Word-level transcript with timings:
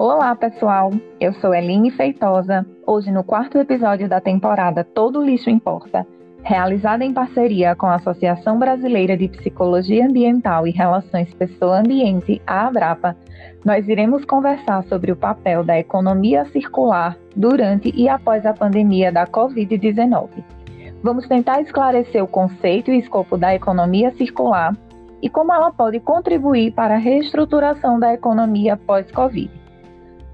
Olá, 0.00 0.32
pessoal. 0.36 0.92
Eu 1.18 1.32
sou 1.32 1.52
Eline 1.52 1.90
Feitosa. 1.90 2.64
Hoje, 2.86 3.10
no 3.10 3.24
quarto 3.24 3.58
episódio 3.58 4.08
da 4.08 4.20
temporada 4.20 4.84
Todo 4.84 5.20
Lixo 5.20 5.50
Importa, 5.50 6.06
realizada 6.44 7.04
em 7.04 7.12
parceria 7.12 7.74
com 7.74 7.86
a 7.86 7.96
Associação 7.96 8.60
Brasileira 8.60 9.16
de 9.16 9.26
Psicologia 9.26 10.06
Ambiental 10.06 10.68
e 10.68 10.70
Relações 10.70 11.34
Pessoa-Ambiente, 11.34 12.40
a 12.46 12.68
Abrapa, 12.68 13.16
nós 13.64 13.88
iremos 13.88 14.24
conversar 14.24 14.84
sobre 14.84 15.10
o 15.10 15.16
papel 15.16 15.64
da 15.64 15.76
economia 15.76 16.44
circular 16.44 17.18
durante 17.34 17.92
e 17.92 18.08
após 18.08 18.46
a 18.46 18.54
pandemia 18.54 19.10
da 19.10 19.26
Covid-19. 19.26 20.28
Vamos 21.02 21.26
tentar 21.26 21.60
esclarecer 21.60 22.22
o 22.22 22.28
conceito 22.28 22.92
e 22.92 23.00
escopo 23.00 23.36
da 23.36 23.52
economia 23.52 24.12
circular 24.12 24.76
e 25.20 25.28
como 25.28 25.52
ela 25.52 25.72
pode 25.72 25.98
contribuir 25.98 26.70
para 26.70 26.94
a 26.94 26.98
reestruturação 26.98 27.98
da 27.98 28.14
economia 28.14 28.76
pós-Covid. 28.76 29.57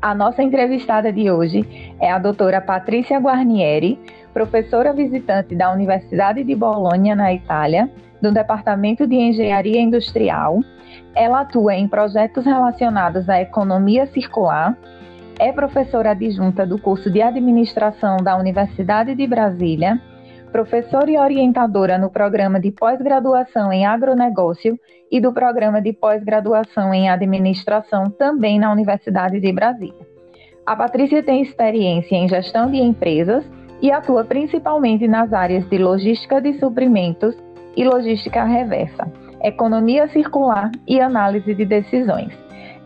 A 0.05 0.15
nossa 0.15 0.43
entrevistada 0.43 1.11
de 1.11 1.31
hoje 1.31 1.65
é 1.99 2.13
a 2.13 2.19
doutora 2.19 2.61
Patrícia 2.61 3.19
Guarnieri, 3.19 3.99
professora 4.35 4.93
visitante 4.93 5.55
da 5.55 5.73
Universidade 5.73 6.45
de 6.45 6.55
Bolonha, 6.55 7.17
na 7.17 7.33
Itália, 7.33 7.91
do 8.21 8.31
Departamento 8.31 9.07
de 9.07 9.15
Engenharia 9.15 9.81
Industrial. 9.81 10.61
Ela 11.15 11.41
atua 11.41 11.75
em 11.75 11.89
projetos 11.89 12.45
relacionados 12.45 13.31
à 13.31 13.41
economia 13.41 14.05
circular, 14.09 14.77
é 15.39 15.51
professora 15.51 16.11
adjunta 16.11 16.67
do 16.67 16.79
curso 16.79 17.11
de 17.11 17.23
administração 17.23 18.19
da 18.19 18.37
Universidade 18.37 19.15
de 19.15 19.27
Brasília 19.27 19.99
professora 20.55 21.11
e 21.11 21.19
orientadora 21.19 21.99
no 21.99 22.09
programa 22.09 22.61
de 22.61 22.71
pós-graduação 22.71 23.73
em 23.73 23.85
agronegócio 23.85 24.79
e 25.11 25.21
do 25.21 25.33
programa 25.33 25.83
de 25.83 25.93
pós-graduação 25.93 26.95
em 26.95 27.11
administração 27.11 28.09
também 28.09 28.61
na 28.61 28.71
Universidade 28.71 29.41
de 29.41 29.53
Brasília. 29.53 30.07
A 30.65 30.77
Patrícia 30.77 31.25
tem 31.25 31.43
experiência 31.43 32.15
em 32.15 32.29
gestão 32.29 32.71
de 32.71 32.77
empresas 32.77 33.45
e 33.83 33.91
atua 33.91 34.23
principalmente 34.23 35.09
nas 35.09 35.33
áreas 35.33 35.69
de 35.69 35.77
logística 35.77 36.41
de 36.41 36.57
suprimentos 36.61 37.35
e 37.77 37.85
logística 37.85 38.45
reversa, 38.45 39.11
economia 39.43 40.07
circular 40.07 40.71
e 40.87 41.01
análise 41.01 41.53
de 41.53 41.65
decisões. 41.65 42.33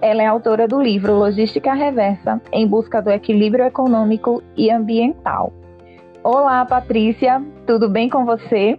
Ela 0.00 0.22
é 0.22 0.26
autora 0.26 0.66
do 0.66 0.80
livro 0.80 1.18
Logística 1.18 1.74
Reversa 1.74 2.40
em 2.50 2.66
busca 2.66 3.02
do 3.02 3.10
equilíbrio 3.10 3.66
econômico 3.66 4.42
e 4.56 4.70
ambiental, 4.70 5.52
Olá, 6.30 6.62
Patrícia, 6.66 7.42
tudo 7.66 7.88
bem 7.88 8.10
com 8.10 8.26
você? 8.26 8.78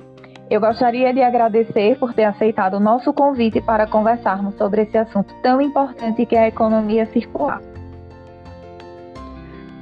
Eu 0.52 0.62
gostaria 0.62 1.12
de 1.12 1.24
agradecer 1.24 1.98
por 1.98 2.14
ter 2.14 2.26
aceitado 2.26 2.76
o 2.76 2.80
nosso 2.80 3.12
convite 3.12 3.60
para 3.60 3.88
conversarmos 3.88 4.54
sobre 4.54 4.84
esse 4.84 4.96
assunto 4.96 5.34
tão 5.42 5.60
importante 5.60 6.28
que 6.28 6.36
é 6.36 6.42
a 6.42 6.48
economia 6.48 7.08
circular. 7.08 7.60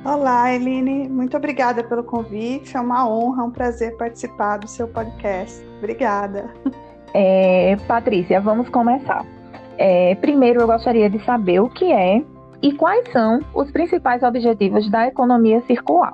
Olá, 0.06 0.54
Eline, 0.54 1.09
muito 1.09 1.36
obrigada 1.36 1.84
pelo 1.84 2.06
convite. 2.06 2.78
É 2.78 2.80
uma 2.80 3.06
honra, 3.06 3.44
um 3.44 3.52
prazer 3.52 3.98
participar 3.98 4.59
do 4.59 4.68
seu 4.70 4.88
podcast. 4.88 5.62
Obrigada. 5.80 6.50
É, 7.14 7.76
Patrícia, 7.86 8.40
vamos 8.40 8.70
começar. 8.70 9.26
É, 9.78 10.16
primeiro, 10.16 10.62
eu 10.62 10.68
gostaria 10.68 11.09
de 11.09 11.22
saber 11.26 11.59
o 11.59 11.70
que 11.70 11.92
é 11.92 12.24
e 12.62 12.72
quais 12.72 13.12
são 13.12 13.42
os 13.54 13.70
principais 13.72 14.24
objetivos 14.24 14.90
da 14.90 15.06
economia 15.08 15.62
circular. 15.64 16.14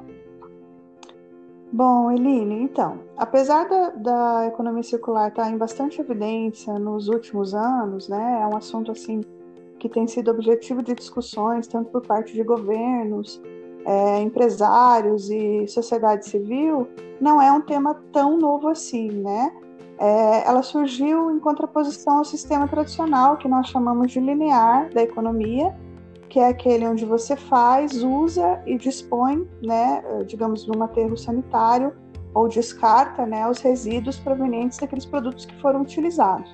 Bom, 1.76 2.12
Eline, 2.12 2.62
então, 2.62 3.00
apesar 3.18 3.68
da, 3.68 3.90
da, 3.90 4.46
economia 4.46 4.84
circular 4.84 5.30
estar 5.30 5.50
em 5.50 5.58
bastante 5.58 6.00
evidência 6.00 6.78
nos 6.78 7.08
últimos 7.08 7.56
anos, 7.56 8.08
né, 8.08 8.42
é 8.44 8.46
um 8.46 8.56
assunto 8.56 8.92
assim 8.92 9.22
que 9.80 9.90
tem 9.90 10.06
sido 10.06 10.30
objetivo 10.30 10.84
de 10.84 10.94
discussões 10.94 11.66
tanto 11.66 11.90
por 11.90 12.06
parte 12.06 12.32
de 12.32 12.44
governos, 12.44 13.42
é, 13.86 14.22
empresários 14.22 15.32
e 15.32 15.68
sociedade 15.68 16.28
civil, 16.28 16.88
não 17.20 17.42
é 17.42 17.52
um 17.52 17.62
tema 17.62 18.00
tão 18.12 18.38
novo 18.38 18.68
assim, 18.68 19.10
né? 19.10 19.52
É, 19.98 20.48
ela 20.48 20.62
surgiu 20.62 21.32
em 21.32 21.40
contraposição 21.40 22.20
ao 22.20 22.24
sistema 22.24 22.68
tradicional 22.68 23.36
que 23.38 23.48
nós 23.48 23.68
chamamos 23.68 24.12
de 24.12 24.20
linear 24.20 24.94
da 24.94 25.02
economia, 25.02 25.76
que 26.34 26.40
é 26.40 26.48
aquele 26.48 26.88
onde 26.88 27.06
você 27.06 27.36
faz, 27.36 28.04
usa 28.04 28.60
e 28.66 28.76
dispõe, 28.76 29.48
né, 29.62 30.04
digamos, 30.26 30.66
num 30.66 30.82
aterro 30.82 31.16
sanitário 31.16 31.94
ou 32.34 32.50
descarta, 32.50 33.24
né, 33.24 33.48
os 33.48 33.60
resíduos 33.60 34.18
provenientes 34.18 34.80
daqueles 34.80 35.06
produtos 35.06 35.46
que 35.46 35.54
foram 35.62 35.84
utilizados, 35.84 36.52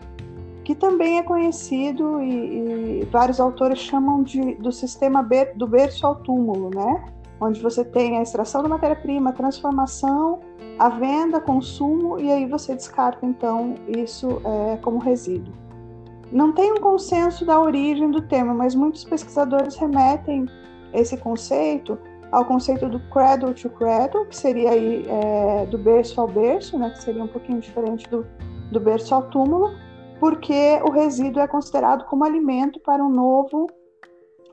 que 0.66 0.76
também 0.76 1.20
é 1.20 1.24
conhecido 1.24 2.20
e, 2.20 3.04
e 3.04 3.06
vários 3.10 3.40
autores 3.40 3.80
chamam 3.80 4.22
de 4.22 4.56
do 4.56 4.70
sistema 4.70 5.24
ber, 5.24 5.54
do 5.56 5.66
berço 5.66 6.06
ao 6.06 6.16
túmulo, 6.16 6.70
né, 6.76 7.02
onde 7.40 7.62
você 7.62 7.86
tem 7.86 8.18
a 8.18 8.22
extração 8.22 8.62
da 8.62 8.68
matéria-prima, 8.68 9.32
transformação, 9.32 10.42
a 10.78 10.90
venda, 10.90 11.40
consumo 11.40 12.20
e 12.20 12.30
aí 12.30 12.46
você 12.46 12.76
descarta 12.76 13.26
então 13.26 13.76
isso 13.88 14.42
é, 14.44 14.76
como 14.82 15.00
resíduo. 15.00 15.69
Não 16.32 16.52
tem 16.52 16.72
um 16.72 16.78
consenso 16.78 17.46
da 17.46 17.60
origem 17.60 18.12
do 18.12 18.22
termo, 18.22 18.54
mas 18.54 18.76
muitos 18.76 19.04
pesquisadores 19.04 19.76
remetem 19.76 20.46
esse 20.94 21.18
conceito 21.18 21.98
ao 22.32 22.46
conceito 22.46 22.88
do 22.88 23.00
cradle 23.10 23.54
to 23.54 23.70
cradle, 23.72 24.26
que 24.26 24.36
seria 24.36 24.70
aí 24.72 25.06
é, 25.08 25.66
do 25.66 25.78
berço 25.78 26.22
ao 26.22 26.28
berço, 26.28 26.78
né, 26.78 26.92
que 26.92 27.02
seria 27.02 27.24
um 27.24 27.28
pouquinho 27.28 27.60
diferente 27.60 28.08
do, 28.10 28.26
do 28.72 28.80
berço 28.80 29.16
ao 29.16 29.24
túmulo, 29.30 29.72
porque 30.20 30.80
o 30.84 30.92
resíduo 30.92 31.42
é 31.42 31.48
considerado 31.48 32.06
como 32.06 32.24
alimento 32.24 32.80
para 32.82 33.04
um 33.04 33.10
novo 33.10 33.68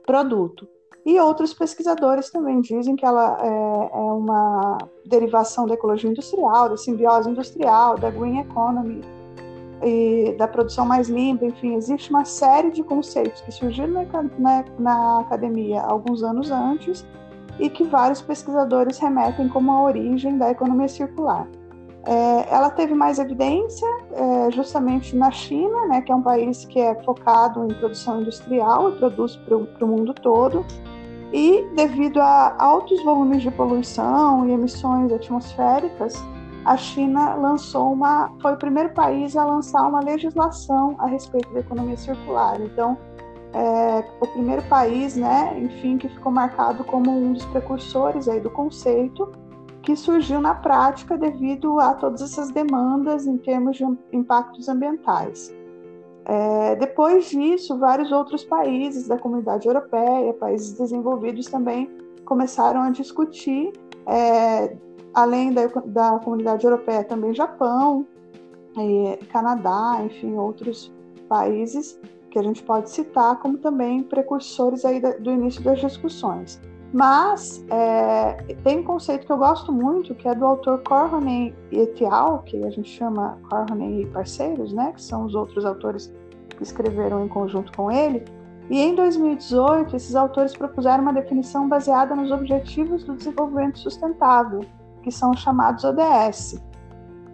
produto. 0.05 0.67
E 1.05 1.19
outros 1.19 1.53
pesquisadores 1.53 2.29
também 2.29 2.59
dizem 2.59 2.95
que 2.95 3.05
ela 3.05 3.37
é, 3.41 3.47
é 3.47 4.11
uma 4.11 4.77
derivação 5.05 5.65
da 5.65 5.75
ecologia 5.75 6.09
industrial, 6.09 6.69
da 6.69 6.77
simbiose 6.77 7.29
industrial, 7.29 7.97
da 7.97 8.09
green 8.09 8.39
economy, 8.39 9.01
e 9.83 10.35
da 10.37 10.47
produção 10.47 10.85
mais 10.85 11.09
limpa, 11.09 11.45
enfim, 11.45 11.75
existe 11.75 12.09
uma 12.09 12.25
série 12.25 12.71
de 12.71 12.83
conceitos 12.83 13.41
que 13.41 13.51
surgiram 13.51 13.89
na, 13.89 14.23
na, 14.37 14.65
na, 14.79 15.19
academia 15.19 15.81
alguns 15.81 16.23
anos 16.23 16.49
antes 16.49 17.05
e 17.59 17.69
que 17.69 17.83
vários 17.83 18.21
pesquisadores 18.21 18.97
remetem 18.97 19.47
como 19.49 19.71
a 19.71 19.83
origem 19.83 20.37
da 20.37 20.51
economia 20.51 20.87
circular. 20.87 21.47
É, 22.05 22.53
ela 22.53 22.69
teve 22.69 22.93
mais 22.93 23.19
evidência 23.19 23.87
é, 24.13 24.51
justamente 24.51 25.15
na 25.15 25.29
China, 25.29 25.87
né, 25.87 26.01
que 26.01 26.11
é 26.11 26.15
um 26.15 26.21
país 26.21 26.63
que 26.65 26.79
é 26.79 26.95
focado 27.03 27.65
em 27.65 27.73
produção 27.73 28.21
industrial 28.21 28.89
e 28.89 28.95
produz 28.97 29.35
para 29.35 29.57
o 29.57 29.87
mundo 29.87 30.13
todo, 30.13 30.65
e 31.33 31.67
devido 31.75 32.19
a 32.21 32.55
altos 32.57 33.03
volumes 33.03 33.41
de 33.41 33.51
poluição 33.51 34.47
e 34.47 34.53
emissões 34.53 35.11
atmosféricas, 35.11 36.15
a 36.67 36.75
China 36.75 37.33
lançou 37.35 37.93
uma, 37.93 38.29
foi 38.41 38.51
o 38.51 38.57
primeiro 38.57 38.89
país 38.89 39.37
a 39.37 39.45
lançar 39.45 39.87
uma 39.87 40.01
legislação 40.01 40.97
a 40.99 41.07
respeito 41.07 41.49
da 41.53 41.61
economia 41.61 41.95
circular. 41.95 42.59
Então, 42.59 42.97
é, 43.53 44.03
o 44.19 44.27
primeiro 44.27 44.61
país, 44.63 45.15
né, 45.15 45.57
enfim, 45.57 45.97
que 45.97 46.09
ficou 46.09 46.29
marcado 46.29 46.83
como 46.83 47.09
um 47.09 47.31
dos 47.31 47.45
precursores 47.45 48.27
aí 48.27 48.41
do 48.41 48.49
conceito, 48.49 49.31
que 49.81 49.95
surgiu 49.95 50.41
na 50.41 50.53
prática 50.55 51.17
devido 51.17 51.79
a 51.79 51.93
todas 51.93 52.21
essas 52.21 52.51
demandas 52.51 53.25
em 53.25 53.37
termos 53.37 53.77
de 53.77 53.85
impactos 54.11 54.67
ambientais. 54.67 55.55
É, 56.25 56.75
depois 56.75 57.29
disso, 57.29 57.79
vários 57.79 58.11
outros 58.11 58.43
países 58.43 59.07
da 59.07 59.17
comunidade 59.17 59.65
europeia, 59.65 60.33
países 60.33 60.73
desenvolvidos 60.73 61.47
também 61.47 61.89
começaram 62.25 62.81
a 62.81 62.89
discutir 62.89 63.71
é, 64.05 64.75
além 65.17 65.51
da, 65.51 65.65
da 65.65 66.19
comunidade 66.19 66.63
europeia, 66.63 67.03
também 67.03 67.33
Japão, 67.33 68.05
Canadá, 69.31 69.99
enfim, 70.05 70.35
outros 70.35 70.93
países 71.27 71.99
que 72.29 72.37
a 72.37 72.43
gente 72.43 72.61
pode 72.61 72.91
citar 72.91 73.39
como 73.39 73.57
também 73.57 74.03
precursores 74.03 74.85
aí 74.85 75.01
do 75.01 75.31
início 75.31 75.63
das 75.63 75.79
discussões. 75.79 76.61
Mas 76.93 77.65
é, 77.71 78.33
tem 78.63 78.79
um 78.79 78.83
conceito 78.83 79.25
que 79.25 79.31
eu 79.31 79.37
gosto 79.37 79.73
muito, 79.73 80.13
que 80.13 80.27
é 80.27 80.35
do 80.35 80.45
autor 80.45 80.83
Corhonen 80.83 81.53
et 81.71 82.05
al., 82.05 82.43
que 82.43 82.63
a 82.63 82.69
gente 82.69 82.87
chama 82.87 83.39
Corhonen 83.49 84.03
e 84.03 84.05
parceiros, 84.05 84.71
né, 84.71 84.91
que 84.93 85.01
são 85.01 85.25
os 85.25 85.33
outros 85.33 85.65
autores 85.65 86.13
que 86.49 86.61
escreveram 86.61 87.25
em 87.25 87.27
conjunto 87.27 87.75
com 87.75 87.91
ele. 87.91 88.23
E 88.69 88.79
em 88.79 88.93
2018, 88.93 89.95
esses 89.95 90.15
autores 90.15 90.55
propuseram 90.55 91.01
uma 91.01 91.13
definição 91.13 91.67
baseada 91.67 92.15
nos 92.15 92.29
Objetivos 92.29 93.03
do 93.03 93.15
Desenvolvimento 93.15 93.79
Sustentável, 93.79 94.61
que 95.07 95.11
são 95.13 95.33
chamados 95.33 95.85
ODS. 95.85 96.61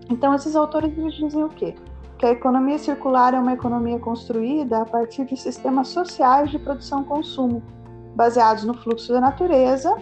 Então, 0.08 0.36
esses 0.36 0.56
autores 0.56 0.94
dizem 1.16 1.44
o 1.44 1.50
quê? 1.50 1.74
Que 2.20 2.28
a 2.28 2.32
economia 2.32 2.78
circular 2.78 3.34
é 3.34 3.40
uma 3.40 3.54
economia 3.54 3.98
construída 3.98 4.84
a 4.84 4.86
partir 4.86 5.26
de 5.26 5.36
sistemas 5.36 5.88
sociais 5.88 6.52
de 6.52 6.60
produção-consumo, 6.60 7.64
baseados 8.16 8.64
no 8.64 8.76
fluxo 8.76 9.12
da 9.12 9.20
natureza, 9.20 9.98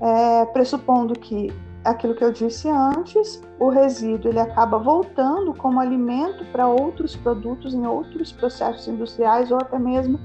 é, 0.00 0.44
pressupondo 0.46 1.14
que 1.14 1.52
aquilo 1.84 2.16
que 2.16 2.24
eu 2.24 2.32
disse 2.32 2.68
antes, 2.68 3.40
o 3.60 3.68
resíduo 3.68 4.32
ele 4.32 4.40
acaba 4.40 4.76
voltando 4.76 5.54
como 5.54 5.78
alimento 5.78 6.44
para 6.46 6.66
outros 6.66 7.14
produtos 7.14 7.74
em 7.74 7.86
outros 7.86 8.32
processos 8.32 8.88
industriais 8.88 9.52
ou 9.52 9.58
até 9.58 9.78
mesmo 9.78 10.18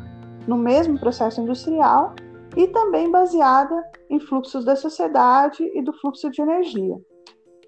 no 0.48 0.58
mesmo 0.58 0.98
processo 0.98 1.40
industrial 1.40 2.16
e 2.56 2.68
também 2.68 3.10
baseada 3.10 3.84
em 4.10 4.20
fluxos 4.20 4.66
da 4.66 4.76
sociedade 4.76 5.64
e 5.74 5.82
do 5.82 5.94
fluxo 5.94 6.30
de 6.30 6.42
energia. 6.42 6.98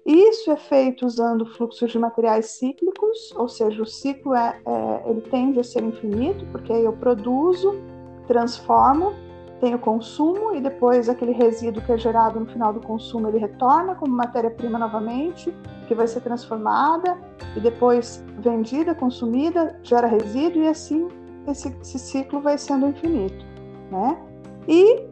Isso 0.04 0.50
é 0.50 0.56
feito 0.56 1.06
usando 1.06 1.46
fluxos 1.46 1.90
de 1.90 1.98
materiais 1.98 2.46
cíclicos, 2.46 3.32
ou 3.36 3.48
seja, 3.48 3.80
o 3.80 3.86
ciclo 3.86 4.34
é, 4.34 4.60
é, 4.66 5.10
ele 5.10 5.20
tende 5.20 5.60
a 5.60 5.64
ser 5.64 5.82
infinito, 5.84 6.44
porque 6.46 6.72
eu 6.72 6.92
produzo, 6.92 7.80
transformo, 8.26 9.12
tenho 9.60 9.78
consumo 9.78 10.56
e 10.56 10.60
depois 10.60 11.08
aquele 11.08 11.30
resíduo 11.30 11.80
que 11.84 11.92
é 11.92 11.96
gerado 11.96 12.40
no 12.40 12.46
final 12.46 12.72
do 12.72 12.80
consumo 12.80 13.28
ele 13.28 13.38
retorna 13.38 13.94
como 13.94 14.12
matéria-prima 14.12 14.76
novamente, 14.76 15.54
que 15.86 15.94
vai 15.94 16.08
ser 16.08 16.20
transformada 16.20 17.16
e 17.56 17.60
depois 17.60 18.24
vendida, 18.40 18.92
consumida, 18.92 19.78
gera 19.84 20.08
resíduo 20.08 20.64
e 20.64 20.68
assim 20.68 21.06
esse, 21.46 21.68
esse 21.80 21.98
ciclo 22.00 22.40
vai 22.40 22.58
sendo 22.58 22.88
infinito, 22.88 23.46
né? 23.88 24.31
E 24.68 25.04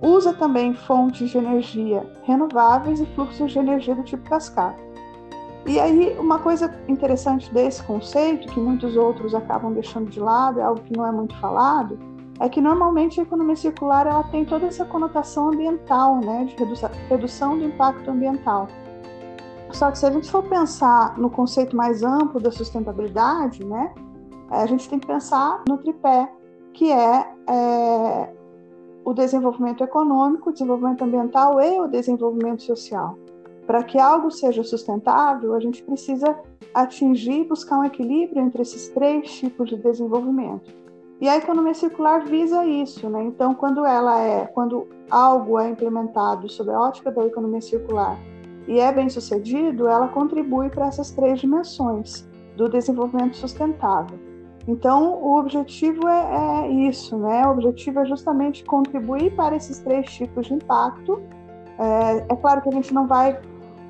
usa 0.00 0.32
também 0.32 0.74
fontes 0.74 1.30
de 1.30 1.38
energia 1.38 2.06
renováveis 2.24 3.00
e 3.00 3.06
fluxos 3.14 3.52
de 3.52 3.58
energia 3.58 3.94
do 3.94 4.02
tipo 4.02 4.28
cascata. 4.28 4.80
E 5.66 5.78
aí, 5.78 6.16
uma 6.18 6.38
coisa 6.38 6.74
interessante 6.88 7.52
desse 7.52 7.82
conceito, 7.82 8.48
que 8.48 8.58
muitos 8.58 8.96
outros 8.96 9.34
acabam 9.34 9.72
deixando 9.72 10.10
de 10.10 10.18
lado, 10.18 10.58
é 10.58 10.62
algo 10.62 10.80
que 10.80 10.96
não 10.96 11.06
é 11.06 11.12
muito 11.12 11.38
falado, 11.38 11.98
é 12.40 12.48
que 12.48 12.60
normalmente 12.60 13.20
a 13.20 13.22
economia 13.22 13.54
circular 13.54 14.06
ela 14.06 14.22
tem 14.24 14.44
toda 14.46 14.66
essa 14.66 14.86
conotação 14.86 15.48
ambiental, 15.48 16.16
né, 16.16 16.46
de 16.46 16.56
redução 17.10 17.58
do 17.58 17.64
impacto 17.64 18.10
ambiental. 18.10 18.68
Só 19.70 19.90
que 19.90 19.98
se 19.98 20.06
a 20.06 20.10
gente 20.10 20.30
for 20.30 20.42
pensar 20.44 21.16
no 21.18 21.28
conceito 21.28 21.76
mais 21.76 22.02
amplo 22.02 22.40
da 22.40 22.50
sustentabilidade, 22.50 23.62
né, 23.62 23.92
a 24.50 24.64
gente 24.64 24.88
tem 24.88 24.98
que 24.98 25.06
pensar 25.06 25.62
no 25.68 25.76
tripé, 25.76 26.28
que 26.72 26.90
é, 26.90 27.26
é 27.48 28.39
o 29.04 29.12
desenvolvimento 29.12 29.82
econômico, 29.82 30.50
o 30.50 30.52
desenvolvimento 30.52 31.02
ambiental 31.02 31.60
e 31.60 31.80
o 31.80 31.88
desenvolvimento 31.88 32.62
social. 32.62 33.18
Para 33.66 33.82
que 33.82 33.98
algo 33.98 34.30
seja 34.30 34.64
sustentável, 34.64 35.54
a 35.54 35.60
gente 35.60 35.82
precisa 35.82 36.36
atingir 36.74 37.42
e 37.42 37.44
buscar 37.44 37.78
um 37.78 37.84
equilíbrio 37.84 38.42
entre 38.42 38.62
esses 38.62 38.88
três 38.88 39.30
tipos 39.32 39.68
de 39.68 39.76
desenvolvimento. 39.76 40.72
E 41.20 41.28
a 41.28 41.36
economia 41.36 41.74
circular 41.74 42.24
visa 42.24 42.64
isso, 42.64 43.08
né? 43.10 43.22
Então, 43.24 43.54
quando 43.54 43.84
ela 43.84 44.18
é, 44.20 44.46
quando 44.46 44.88
algo 45.10 45.58
é 45.58 45.68
implementado 45.68 46.48
sob 46.48 46.70
a 46.70 46.80
ótica 46.80 47.10
da 47.10 47.26
economia 47.26 47.60
circular 47.60 48.18
e 48.66 48.80
é 48.80 48.90
bem 48.90 49.08
sucedido, 49.08 49.86
ela 49.86 50.08
contribui 50.08 50.70
para 50.70 50.86
essas 50.86 51.10
três 51.10 51.40
dimensões 51.40 52.26
do 52.56 52.68
desenvolvimento 52.68 53.36
sustentável. 53.36 54.29
Então, 54.70 55.20
o 55.20 55.36
objetivo 55.36 56.06
é, 56.06 56.66
é, 56.66 56.68
isso, 56.68 57.18
né? 57.18 57.44
O 57.44 57.50
objetivo 57.50 57.98
é 57.98 58.06
justamente 58.06 58.62
contribuir 58.62 59.34
para 59.34 59.56
esses 59.56 59.80
três 59.80 60.08
tipos 60.12 60.46
de 60.46 60.54
impacto. 60.54 61.20
É, 61.76 62.32
é, 62.32 62.36
claro 62.36 62.62
que 62.62 62.68
a 62.68 62.72
gente 62.72 62.94
não 62.94 63.08
vai 63.08 63.36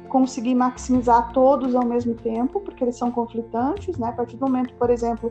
conseguir 0.08 0.54
maximizar 0.54 1.34
todos 1.34 1.74
ao 1.74 1.84
mesmo 1.84 2.14
tempo, 2.14 2.60
porque 2.60 2.82
eles 2.82 2.96
são 2.96 3.10
conflitantes, 3.10 3.98
né? 3.98 4.08
A 4.08 4.12
partir 4.12 4.38
do 4.38 4.46
momento, 4.46 4.72
por 4.78 4.88
exemplo, 4.88 5.30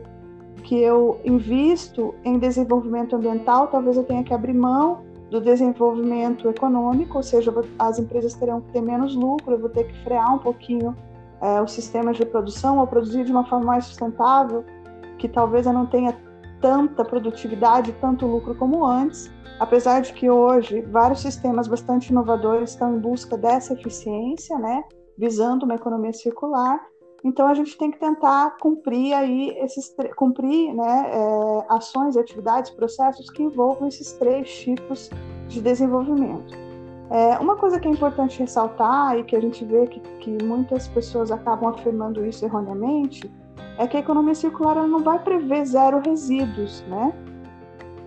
que 0.62 0.76
eu 0.76 1.20
invisto 1.24 2.14
em 2.24 2.38
desenvolvimento 2.38 3.16
ambiental, 3.16 3.66
talvez 3.66 3.96
eu 3.96 4.04
tenha 4.04 4.22
que 4.22 4.32
abrir 4.32 4.54
mão 4.54 5.00
do 5.32 5.40
desenvolvimento 5.40 6.48
econômico, 6.48 7.16
ou 7.16 7.24
seja, 7.24 7.52
as 7.76 7.98
empresas 7.98 8.34
terão 8.34 8.60
que 8.60 8.70
ter 8.70 8.82
menos 8.82 9.16
lucro, 9.16 9.54
eu 9.54 9.58
vou 9.58 9.68
ter 9.68 9.84
que 9.84 10.04
frear 10.04 10.32
um 10.32 10.38
pouquinho 10.38 10.94
é, 11.40 11.60
os 11.60 11.72
sistemas 11.72 12.16
de 12.16 12.24
produção 12.24 12.78
ou 12.78 12.86
produzir 12.86 13.24
de 13.24 13.32
uma 13.32 13.44
forma 13.44 13.66
mais 13.66 13.86
sustentável 13.86 14.64
que 15.20 15.28
talvez 15.28 15.66
eu 15.66 15.72
não 15.72 15.86
tenha 15.86 16.16
tanta 16.60 17.04
produtividade, 17.04 17.92
tanto 18.00 18.26
lucro 18.26 18.54
como 18.54 18.84
antes, 18.84 19.30
apesar 19.58 20.00
de 20.00 20.12
que 20.14 20.30
hoje 20.30 20.80
vários 20.82 21.20
sistemas 21.20 21.68
bastante 21.68 22.08
inovadores 22.10 22.70
estão 22.70 22.96
em 22.96 22.98
busca 22.98 23.36
dessa 23.36 23.74
eficiência, 23.74 24.58
né, 24.58 24.82
visando 25.18 25.64
uma 25.64 25.74
economia 25.74 26.12
circular. 26.12 26.80
Então 27.22 27.46
a 27.46 27.54
gente 27.54 27.76
tem 27.76 27.90
que 27.90 27.98
tentar 27.98 28.56
cumprir 28.58 29.12
aí 29.12 29.50
esses 29.58 29.94
cumprir, 30.16 30.74
né, 30.74 31.10
é, 31.12 31.66
ações, 31.68 32.16
atividades, 32.16 32.70
processos 32.70 33.28
que 33.28 33.42
envolvam 33.42 33.88
esses 33.88 34.12
três 34.14 34.50
tipos 34.50 35.10
de 35.48 35.60
desenvolvimento. 35.60 36.54
É, 37.10 37.38
uma 37.38 37.56
coisa 37.56 37.78
que 37.78 37.88
é 37.88 37.90
importante 37.90 38.38
ressaltar 38.38 39.18
e 39.18 39.24
que 39.24 39.36
a 39.36 39.40
gente 39.40 39.64
vê 39.64 39.86
que, 39.86 40.00
que 40.20 40.44
muitas 40.44 40.88
pessoas 40.88 41.30
acabam 41.30 41.68
afirmando 41.68 42.24
isso 42.24 42.44
erroneamente 42.44 43.30
é 43.78 43.86
que 43.86 43.96
a 43.96 44.00
economia 44.00 44.34
circular 44.34 44.76
ela 44.76 44.86
não 44.86 45.00
vai 45.00 45.18
prever 45.18 45.64
zero 45.64 46.00
resíduos, 46.04 46.84
né? 46.88 47.12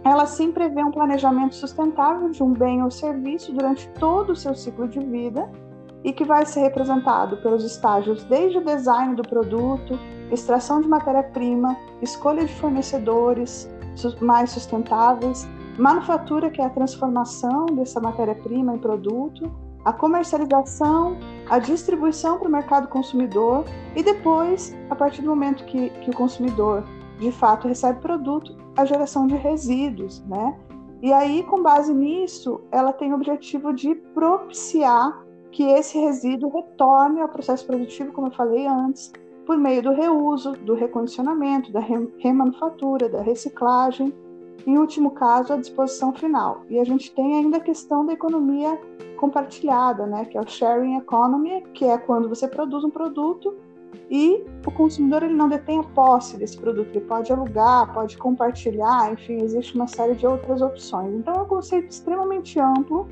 Ela 0.04 0.26
sim 0.26 0.52
prevê 0.52 0.84
um 0.84 0.92
planejamento 0.92 1.56
sustentável 1.56 2.30
de 2.30 2.44
um 2.44 2.52
bem 2.52 2.84
ou 2.84 2.92
serviço 2.92 3.54
durante 3.54 3.88
todo 4.00 4.34
o 4.34 4.36
seu 4.36 4.54
ciclo 4.54 4.88
de 4.88 5.00
vida 5.00 5.50
e 6.04 6.12
que 6.12 6.26
vai 6.26 6.46
ser 6.46 6.62
representado 6.62 7.38
pelos 7.38 7.64
estágios 7.64 8.24
desde 8.26 8.58
o 8.58 8.64
design 8.64 9.16
do 9.16 9.24
produto, 9.24 9.98
extração 10.30 10.82
de 10.82 10.88
matéria-prima, 10.88 11.78
escolha 12.02 12.46
de 12.46 12.54
fornecedores 12.54 13.70
mais 14.20 14.52
sustentáveis, 14.52 15.48
manufatura, 15.78 16.50
que 16.50 16.62
é 16.62 16.66
a 16.66 16.70
transformação 16.70 17.68
dessa 17.68 18.02
matéria-prima 18.02 18.76
em 18.76 18.80
produto, 18.80 19.50
a 19.86 19.92
comercialização, 19.92 21.18
a 21.50 21.60
distribuição 21.60 22.38
para 22.38 22.48
o 22.48 22.52
mercado 22.52 22.88
consumidor 22.88 23.66
e 23.96 24.04
depois, 24.04 24.76
a 24.90 24.96
partir 24.96 25.22
do 25.22 25.30
momento 25.30 25.66
que, 25.66 25.90
que 25.90 26.10
o 26.10 26.16
consumidor 26.16 26.84
de 27.20 27.32
fato 27.32 27.68
recebe 27.68 28.00
produto, 28.02 28.56
a 28.76 28.86
geração 28.86 29.28
de 29.28 29.36
resíduos, 29.36 30.24
né? 30.26 30.58
E 31.02 31.12
aí, 31.12 31.44
com 31.44 31.62
base 31.62 31.94
nisso, 31.94 32.62
ela 32.72 32.94
tem 32.94 33.12
o 33.12 33.16
objetivo 33.16 33.74
de 33.74 33.94
propiciar 33.94 35.22
que 35.52 35.64
esse 35.64 35.98
resíduo 35.98 36.50
retorne 36.50 37.22
ao 37.22 37.30
processo 37.30 37.66
produtivo, 37.68 38.14
como 38.14 38.28
eu 38.28 38.32
falei 38.32 38.66
antes, 38.66 39.12
por 39.46 39.58
meio 39.58 39.84
do 39.84 39.92
reuso, 39.92 40.54
do 40.54 40.74
recondicionamento, 40.74 41.72
da 41.72 41.82
remanufatura, 42.20 43.10
da 43.10 43.22
reciclagem 43.22 44.14
em 44.66 44.78
último 44.78 45.12
caso, 45.12 45.54
a 45.54 45.58
disposição 45.58 46.14
final. 46.14 46.64
E 46.70 46.80
a 46.80 46.84
gente 46.84 47.12
tem 47.14 47.36
ainda 47.36 47.58
a 47.58 47.60
questão 47.60 48.06
da 48.06 48.14
economia 48.14 48.80
compartilhada, 49.18 50.06
né, 50.06 50.26
que 50.26 50.38
é 50.38 50.42
o 50.42 50.48
sharing 50.48 50.98
economy, 50.98 51.62
que 51.74 51.86
é 51.86 51.98
quando 51.98 52.28
você 52.30 52.48
produz 52.48 52.84
um 52.84 52.90
produto 52.90 53.56
e 54.10 54.44
o 54.66 54.72
consumidor 54.72 55.24
ele 55.24 55.34
não 55.34 55.48
detém 55.48 55.80
a 55.80 55.84
posse 55.84 56.38
desse 56.38 56.58
produto, 56.58 56.90
ele 56.90 57.06
pode 57.06 57.32
alugar, 57.32 57.94
pode 57.94 58.18
compartilhar, 58.18 59.14
enfim, 59.14 59.42
existe 59.42 59.76
uma 59.76 59.88
série 59.88 60.16
de 60.16 60.26
outras 60.26 60.62
opções. 60.62 61.14
Então 61.14 61.34
é 61.36 61.42
um 61.42 61.46
conceito 61.46 61.90
extremamente 61.90 62.60
amplo, 62.60 63.08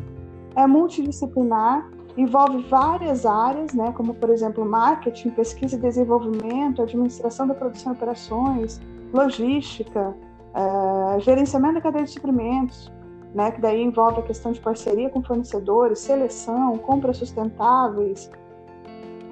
é 0.55 0.67
multidisciplinar, 0.67 1.89
envolve 2.17 2.61
várias 2.63 3.25
áreas, 3.25 3.73
né, 3.73 3.93
como 3.93 4.13
por 4.13 4.29
exemplo 4.29 4.65
marketing, 4.65 5.29
pesquisa 5.29 5.75
e 5.75 5.79
desenvolvimento, 5.79 6.81
administração 6.81 7.47
da 7.47 7.53
produção 7.53 7.93
e 7.93 7.95
operações, 7.95 8.81
logística, 9.13 10.15
uh, 10.55 11.19
gerenciamento 11.19 11.75
da 11.75 11.81
cadeia 11.81 12.05
de 12.05 12.11
suprimentos, 12.11 12.91
né, 13.33 13.51
que 13.51 13.61
daí 13.61 13.81
envolve 13.81 14.19
a 14.19 14.23
questão 14.23 14.51
de 14.51 14.59
parceria 14.59 15.09
com 15.09 15.23
fornecedores, 15.23 15.99
seleção, 15.99 16.77
compras 16.79 17.17
sustentáveis, 17.17 18.29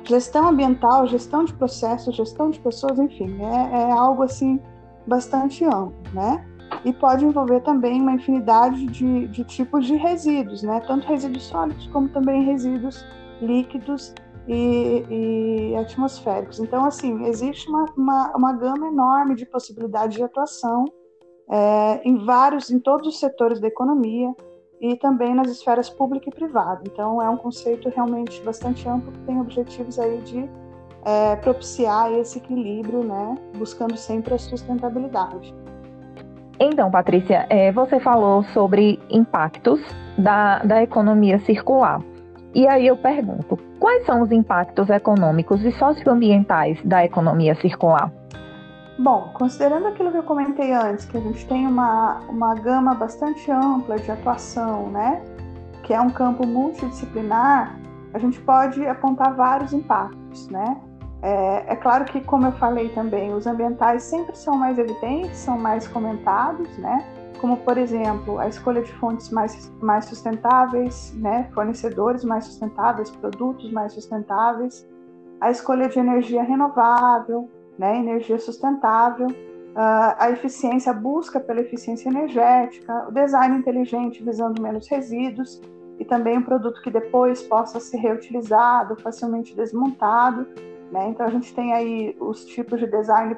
gestão 0.04 0.48
ambiental, 0.48 1.06
gestão 1.08 1.44
de 1.44 1.54
processos, 1.54 2.16
gestão 2.16 2.50
de 2.50 2.60
pessoas, 2.60 2.98
enfim, 2.98 3.42
é, 3.42 3.82
é 3.82 3.92
algo 3.92 4.24
assim 4.24 4.60
bastante 5.06 5.66
amplo, 5.66 5.96
né? 6.14 6.46
E 6.86 6.94
pode 6.94 7.26
envolver 7.26 7.62
também 7.62 8.02
uma 8.02 8.14
infinidade 8.14 8.86
de, 8.86 9.28
de 9.28 9.44
tipos 9.44 9.86
de 9.86 9.96
resíduos, 9.96 10.64
né? 10.64 10.80
Tanto 10.82 11.08
resíduos 11.08 11.44
sólidos 11.44 11.88
como 11.88 12.08
também 12.10 12.44
resíduos 12.44 13.04
líquidos 13.42 14.14
e, 14.48 15.06
e, 15.10 15.76
atmosféricos. 15.76 16.60
Então, 16.60 16.86
assim, 16.86 17.26
existe 17.26 17.70
uma, 17.70 17.86
uma, 17.98 18.32
uma 18.36 18.54
gama 18.54 18.88
enorme 18.88 19.36
de 19.36 19.46
possibilidades 19.46 20.16
de 20.16 20.24
atuação 20.24 20.86
é, 21.50 22.02
em 22.08 22.24
vários, 22.26 22.70
em 22.70 22.80
todos 22.80 23.08
os 23.08 23.20
setores 23.20 23.60
da 23.60 23.68
economia 23.68 24.34
e 24.80 24.96
também 24.96 25.34
nas 25.34 25.50
esferas 25.50 25.90
pública 25.90 26.30
e 26.30 26.32
privada. 26.34 26.82
Então, 26.86 27.22
é 27.22 27.30
um 27.30 27.38
conceito 27.38 27.90
realmente 27.90 28.42
bastante 28.42 28.88
amplo 28.88 29.12
que 29.12 29.20
tem 29.20 29.40
objetivos 29.40 30.00
aí 30.00 30.20
de 30.22 30.50
é, 31.04 31.36
propiciar 31.38 32.12
esse 32.14 32.38
equilíbrio, 32.38 33.04
né, 33.04 33.36
buscando 33.58 33.98
sempre 33.98 34.34
a 34.34 34.38
sustentabilidade. 34.38 35.54
Então, 36.60 36.92
Patrícia, 36.92 37.46
é, 37.50 37.72
você 37.72 38.00
falou 38.00 38.44
sobre 38.54 39.00
impactos 39.10 39.80
da, 40.18 40.60
da 40.60 40.84
economia 40.84 41.40
circular. 41.40 42.02
E 42.54 42.68
aí 42.68 42.88
eu 42.88 42.98
pergunto, 42.98 43.58
quais 43.80 44.06
são 44.06 44.22
os 44.22 44.32
impactos 44.32 44.90
econômicos 44.90 45.64
e 45.64 45.72
socioambientais 45.72 46.78
da 46.84 47.06
economia 47.06 47.56
circular? 47.56 48.12
Bom, 49.00 49.32
considerando 49.34 49.88
aquilo 49.88 50.12
que 50.12 50.18
eu 50.18 50.24
comentei 50.24 50.74
antes, 50.74 51.06
que 51.06 51.18
a 51.18 51.22
gente 51.22 51.48
tem 51.48 51.66
uma, 51.66 52.20
uma 52.28 52.54
gama 52.54 52.94
bastante 52.94 53.50
ampla 53.50 53.98
de 53.98 54.12
atuação, 54.12 54.90
né? 54.90 55.24
Que 55.84 55.94
é 55.94 56.02
um 56.02 56.10
campo 56.10 56.46
multidisciplinar, 56.46 57.80
a 58.14 58.20
gente 58.20 58.42
pode 58.42 58.86
apontar 58.86 59.34
vários 59.36 59.72
impactos, 59.72 60.50
né? 60.50 60.82
É, 61.22 61.72
é, 61.72 61.76
claro 61.78 62.04
que, 62.04 62.20
como 62.20 62.48
eu 62.48 62.52
falei 62.52 62.90
também, 62.90 63.34
os 63.34 63.48
ambientais 63.48 64.04
sempre 64.04 64.36
são 64.38 64.58
mais 64.58 64.78
evidentes, 64.78 65.38
são 65.38 65.58
mais 65.58 65.88
comentados, 65.88 66.78
né? 66.78 67.06
como 67.40 67.56
por 67.56 67.78
exemplo 67.78 68.38
a 68.38 68.50
escolha 68.50 68.82
de 68.82 68.92
fontes 68.96 69.30
mais, 69.30 69.72
mais 69.82 70.04
sustentáveis, 70.04 71.14
né, 71.16 71.50
fornecedores 71.54 72.22
mais 72.26 72.44
sustentáveis, 72.44 73.10
produtos 73.10 73.72
mais 73.72 73.94
sustentáveis, 73.94 74.86
a 75.40 75.50
escolha 75.50 75.88
de 75.88 75.98
energia 75.98 76.44
renovável, 76.44 77.50
né, 77.80 77.98
energia 77.98 78.38
sustentável, 78.38 79.28
a 79.76 80.30
eficiência, 80.32 80.92
a 80.92 80.94
busca 80.94 81.40
pela 81.40 81.62
eficiência 81.62 82.10
energética, 82.10 83.08
o 83.08 83.12
design 83.12 83.58
inteligente 83.58 84.22
visando 84.22 84.62
menos 84.62 84.88
resíduos 84.90 85.62
e 85.98 86.04
também 86.04 86.38
um 86.38 86.42
produto 86.42 86.82
que 86.82 86.92
depois 86.92 87.42
possa 87.44 87.80
ser 87.80 87.98
reutilizado, 87.98 88.98
facilmente 88.98 89.56
desmontado. 89.56 90.46
Né? 90.92 91.10
Então 91.10 91.26
a 91.26 91.30
gente 91.30 91.54
tem 91.54 91.72
aí 91.74 92.16
os 92.20 92.44
tipos 92.46 92.80
de 92.80 92.88
design 92.88 93.38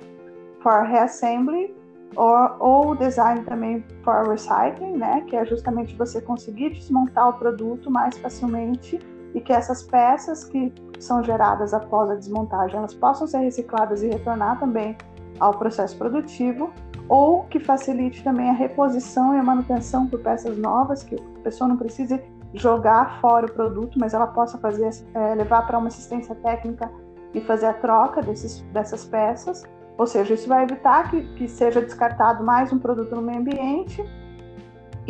for 0.61 0.83
reassembly 0.83 1.75
ou, 2.15 2.35
ou 2.59 2.95
design 2.95 3.43
também 3.43 3.83
for 4.03 4.27
recycling, 4.27 4.97
né? 4.97 5.23
que 5.27 5.35
é 5.35 5.45
justamente 5.45 5.95
você 5.95 6.21
conseguir 6.21 6.71
desmontar 6.71 7.29
o 7.29 7.33
produto 7.33 7.91
mais 7.91 8.17
facilmente 8.17 8.99
e 9.33 9.41
que 9.41 9.53
essas 9.53 9.83
peças 9.83 10.43
que 10.43 10.73
são 10.99 11.23
geradas 11.23 11.73
após 11.73 12.09
a 12.09 12.15
desmontagem 12.15 12.77
elas 12.77 12.93
possam 12.93 13.27
ser 13.27 13.39
recicladas 13.39 14.03
e 14.03 14.09
retornar 14.09 14.59
também 14.59 14.95
ao 15.39 15.53
processo 15.57 15.97
produtivo 15.97 16.71
ou 17.09 17.43
que 17.43 17.59
facilite 17.59 18.23
também 18.23 18.49
a 18.49 18.53
reposição 18.53 19.35
e 19.35 19.39
a 19.39 19.43
manutenção 19.43 20.07
por 20.07 20.21
peças 20.21 20.57
novas, 20.57 21.03
que 21.03 21.15
a 21.15 21.43
pessoa 21.43 21.67
não 21.67 21.75
precise 21.75 22.21
jogar 22.53 23.19
fora 23.19 23.45
o 23.45 23.51
produto, 23.51 23.97
mas 23.99 24.13
ela 24.13 24.27
possa 24.27 24.57
fazer 24.57 24.89
é, 25.13 25.35
levar 25.35 25.65
para 25.67 25.77
uma 25.77 25.87
assistência 25.87 26.35
técnica 26.35 26.89
e 27.33 27.41
fazer 27.41 27.65
a 27.65 27.73
troca 27.73 28.21
desses, 28.21 28.61
dessas 28.73 29.05
peças. 29.05 29.63
Ou 29.97 30.07
seja, 30.07 30.33
isso 30.33 30.47
vai 30.47 30.63
evitar 30.63 31.09
que, 31.09 31.21
que 31.35 31.47
seja 31.47 31.81
descartado 31.81 32.43
mais 32.43 32.71
um 32.71 32.79
produto 32.79 33.15
no 33.15 33.21
meio 33.21 33.39
ambiente 33.39 34.03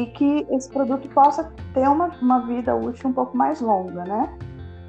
e 0.02 0.08
que 0.08 0.48
esse 0.50 0.70
produto 0.70 1.08
possa 1.10 1.52
ter 1.74 1.88
uma, 1.88 2.08
uma 2.22 2.40
vida 2.40 2.76
útil 2.76 3.10
um 3.10 3.14
pouco 3.14 3.38
mais 3.38 3.62
longa, 3.62 4.04
né? 4.04 4.38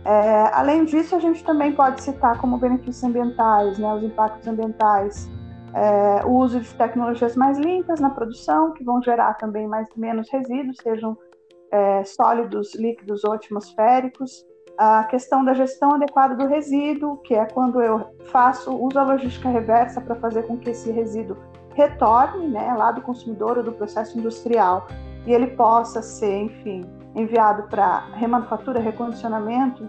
É, 0.05 0.51
além 0.55 0.85
disso, 0.85 1.15
a 1.15 1.19
gente 1.19 1.45
também 1.45 1.73
pode 1.73 2.03
citar 2.03 2.41
como 2.41 2.59
benefícios 2.59 3.05
ambientais, 3.05 3.79
né, 3.79 3.95
os 3.95 4.03
impactos 4.03 4.49
ambientais, 4.49 5.31
é, 5.75 6.25
o 6.25 6.33
uso 6.33 6.61
de 6.61 6.75
tecnologias 6.75 7.37
mais 7.37 7.57
limpas 7.59 8.01
na 8.01 8.11
produção, 8.11 8.73
que 8.73 8.83
vão 8.83 9.01
gerar 9.01 9.35
também 9.35 9.69
mais, 9.69 9.89
menos 9.97 10.29
resíduos, 10.31 10.77
sejam 10.83 11.17
é, 11.71 12.03
sólidos, 12.05 12.75
líquidos 12.75 13.23
ou 13.23 13.33
atmosféricos, 13.33 14.45
a 14.77 15.05
questão 15.05 15.45
da 15.45 15.55
gestão 15.55 15.95
adequada 15.95 16.35
do 16.35 16.47
resíduo, 16.47 17.19
que 17.19 17.35
é 17.35 17.45
quando 17.45 17.81
eu 17.81 18.07
faço 18.25 18.75
uso 18.75 18.95
da 18.95 19.05
logística 19.05 19.49
reversa 19.49 20.01
para 20.01 20.17
fazer 20.17 20.45
com 20.45 20.57
que 20.57 20.71
esse 20.71 20.91
resíduo 20.91 21.37
retorne 21.75 22.49
né, 22.49 22.75
lá 22.77 22.93
do 22.93 23.01
consumidor 23.01 23.59
ou 23.59 23.65
do 23.65 23.73
processo 23.73 24.19
industrial 24.19 24.87
e 25.27 25.33
ele 25.33 25.49
possa 25.49 26.03
ser, 26.03 26.43
enfim, 26.43 26.85
enviado 27.15 27.65
para 27.65 28.07
remanufatura, 28.15 28.81
recondicionamento, 28.81 29.89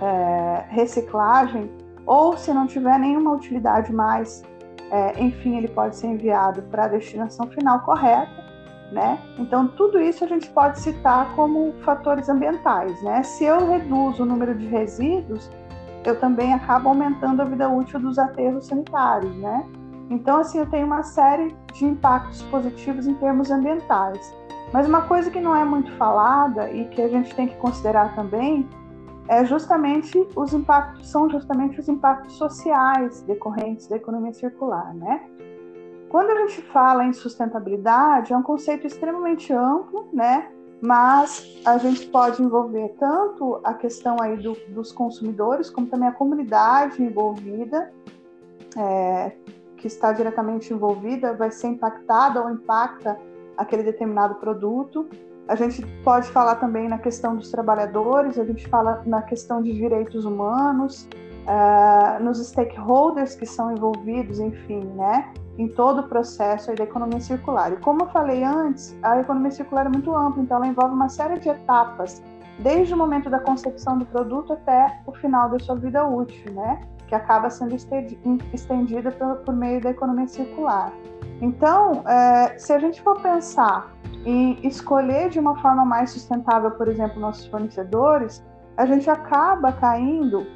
é, 0.00 0.64
reciclagem, 0.68 1.70
ou 2.06 2.36
se 2.36 2.52
não 2.52 2.66
tiver 2.66 2.98
nenhuma 2.98 3.32
utilidade 3.32 3.92
mais, 3.92 4.42
é, 4.90 5.22
enfim, 5.22 5.56
ele 5.56 5.68
pode 5.68 5.96
ser 5.96 6.08
enviado 6.08 6.62
para 6.62 6.84
a 6.84 6.88
destinação 6.88 7.46
final 7.48 7.80
correta, 7.80 8.50
né? 8.90 9.20
Então, 9.38 9.68
tudo 9.68 10.00
isso 10.00 10.24
a 10.24 10.26
gente 10.26 10.50
pode 10.50 10.80
citar 10.80 11.32
como 11.36 11.72
fatores 11.84 12.28
ambientais, 12.28 13.00
né? 13.02 13.22
Se 13.22 13.44
eu 13.44 13.68
reduzo 13.68 14.24
o 14.24 14.26
número 14.26 14.54
de 14.54 14.66
resíduos, 14.66 15.48
eu 16.04 16.18
também 16.18 16.52
acabo 16.52 16.88
aumentando 16.88 17.42
a 17.42 17.44
vida 17.44 17.68
útil 17.68 18.00
dos 18.00 18.18
aterros 18.18 18.66
sanitários, 18.66 19.36
né? 19.36 19.64
Então, 20.10 20.40
assim, 20.40 20.58
eu 20.58 20.68
tenho 20.68 20.86
uma 20.86 21.04
série 21.04 21.54
de 21.72 21.84
impactos 21.84 22.42
positivos 22.42 23.06
em 23.06 23.14
termos 23.14 23.50
ambientais. 23.50 24.34
Mas 24.72 24.86
uma 24.86 25.02
coisa 25.02 25.30
que 25.30 25.40
não 25.40 25.54
é 25.54 25.64
muito 25.64 25.90
falada 25.92 26.70
e 26.70 26.86
que 26.88 27.00
a 27.00 27.08
gente 27.08 27.34
tem 27.34 27.48
que 27.48 27.56
considerar 27.56 28.14
também 28.14 28.68
é 29.28 29.44
justamente 29.44 30.26
os 30.34 30.52
impactos, 30.52 31.08
são 31.08 31.30
justamente 31.30 31.78
os 31.78 31.88
impactos 31.88 32.34
sociais 32.34 33.22
decorrentes 33.22 33.86
da 33.86 33.96
economia 33.96 34.32
circular, 34.32 34.92
né? 34.94 35.24
Quando 36.08 36.30
a 36.30 36.34
gente 36.40 36.62
fala 36.62 37.04
em 37.04 37.12
sustentabilidade, 37.12 38.32
é 38.32 38.36
um 38.36 38.42
conceito 38.42 38.88
extremamente 38.88 39.52
amplo, 39.52 40.08
né? 40.12 40.50
Mas 40.82 41.46
a 41.64 41.78
gente 41.78 42.06
pode 42.06 42.42
envolver 42.42 42.96
tanto 42.98 43.60
a 43.62 43.74
questão 43.74 44.16
aí 44.20 44.36
do, 44.36 44.56
dos 44.70 44.90
consumidores, 44.90 45.70
como 45.70 45.86
também 45.86 46.08
a 46.08 46.12
comunidade 46.12 47.00
envolvida, 47.00 47.92
é, 48.76 49.32
que 49.80 49.86
está 49.86 50.12
diretamente 50.12 50.72
envolvida, 50.72 51.34
vai 51.34 51.50
ser 51.50 51.68
impactada 51.68 52.42
ou 52.42 52.50
impacta 52.50 53.18
aquele 53.56 53.82
determinado 53.82 54.34
produto. 54.34 55.08
A 55.48 55.54
gente 55.54 55.84
pode 56.04 56.28
falar 56.28 56.56
também 56.56 56.88
na 56.88 56.98
questão 56.98 57.34
dos 57.34 57.50
trabalhadores, 57.50 58.38
a 58.38 58.44
gente 58.44 58.68
fala 58.68 59.02
na 59.06 59.22
questão 59.22 59.62
de 59.62 59.72
direitos 59.72 60.24
humanos, 60.24 61.08
uh, 61.46 62.22
nos 62.22 62.38
stakeholders 62.46 63.34
que 63.34 63.46
são 63.46 63.72
envolvidos, 63.72 64.38
enfim, 64.38 64.84
né, 64.94 65.32
em 65.58 65.66
todo 65.66 66.02
o 66.02 66.08
processo 66.08 66.72
da 66.74 66.84
economia 66.84 67.20
circular. 67.20 67.72
E 67.72 67.76
como 67.76 68.02
eu 68.02 68.08
falei 68.08 68.44
antes, 68.44 68.96
a 69.02 69.18
economia 69.18 69.50
circular 69.50 69.86
é 69.86 69.88
muito 69.88 70.14
ampla, 70.14 70.42
então 70.42 70.58
ela 70.58 70.66
envolve 70.66 70.94
uma 70.94 71.08
série 71.08 71.38
de 71.38 71.48
etapas, 71.48 72.22
desde 72.58 72.92
o 72.92 72.96
momento 72.96 73.30
da 73.30 73.40
concepção 73.40 73.98
do 73.98 74.04
produto 74.04 74.52
até 74.52 75.00
o 75.06 75.12
final 75.12 75.48
da 75.48 75.58
sua 75.58 75.76
vida 75.76 76.06
útil, 76.06 76.52
né, 76.52 76.82
que 77.10 77.14
acaba 77.16 77.50
sendo 77.50 77.74
estendida 78.54 79.10
por, 79.10 79.38
por 79.38 79.54
meio 79.54 79.80
da 79.80 79.90
economia 79.90 80.28
circular. 80.28 80.92
Então, 81.42 82.06
é, 82.08 82.56
se 82.56 82.72
a 82.72 82.78
gente 82.78 83.02
for 83.02 83.20
pensar 83.20 83.92
em 84.24 84.64
escolher 84.64 85.28
de 85.28 85.40
uma 85.40 85.60
forma 85.60 85.84
mais 85.84 86.12
sustentável, 86.12 86.70
por 86.70 86.86
exemplo, 86.86 87.20
nossos 87.20 87.46
fornecedores, 87.46 88.44
a 88.76 88.86
gente 88.86 89.10
acaba 89.10 89.72
caindo 89.72 90.46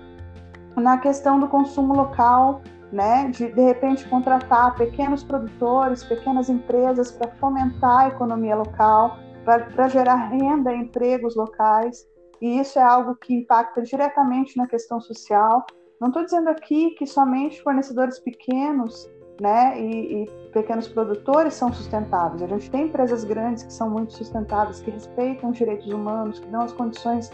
na 0.76 0.96
questão 0.98 1.40
do 1.40 1.48
consumo 1.48 1.92
local, 1.92 2.62
né? 2.92 3.28
De 3.30 3.50
de 3.52 3.60
repente 3.60 4.08
contratar 4.08 4.76
pequenos 4.76 5.24
produtores, 5.24 6.04
pequenas 6.04 6.48
empresas 6.48 7.10
para 7.10 7.32
fomentar 7.32 8.00
a 8.02 8.08
economia 8.08 8.54
local, 8.54 9.18
para 9.44 9.88
gerar 9.88 10.28
renda 10.28 10.72
e 10.72 10.76
empregos 10.76 11.34
locais. 11.34 12.06
E 12.40 12.60
isso 12.60 12.78
é 12.78 12.82
algo 12.82 13.16
que 13.16 13.34
impacta 13.34 13.82
diretamente 13.82 14.56
na 14.56 14.68
questão 14.68 15.00
social. 15.00 15.66
Não 16.00 16.08
estou 16.08 16.24
dizendo 16.24 16.48
aqui 16.48 16.90
que 16.90 17.06
somente 17.06 17.62
fornecedores 17.62 18.18
pequenos 18.18 19.08
né, 19.40 19.80
e, 19.80 20.24
e, 20.24 20.26
pequenos 20.52 20.86
produtores 20.88 21.54
são 21.54 21.72
sustentáveis. 21.72 22.42
A 22.42 22.46
gente 22.46 22.70
tem 22.70 22.86
empresas 22.86 23.24
grandes 23.24 23.64
que 23.64 23.72
são 23.72 23.90
muito 23.90 24.12
sustentáveis, 24.12 24.80
que 24.80 24.90
respeitam 24.90 25.50
os 25.50 25.58
direitos 25.58 25.92
humanos, 25.92 26.38
que 26.38 26.46
dão 26.46 26.62
as 26.62 26.72
condições 26.72 27.30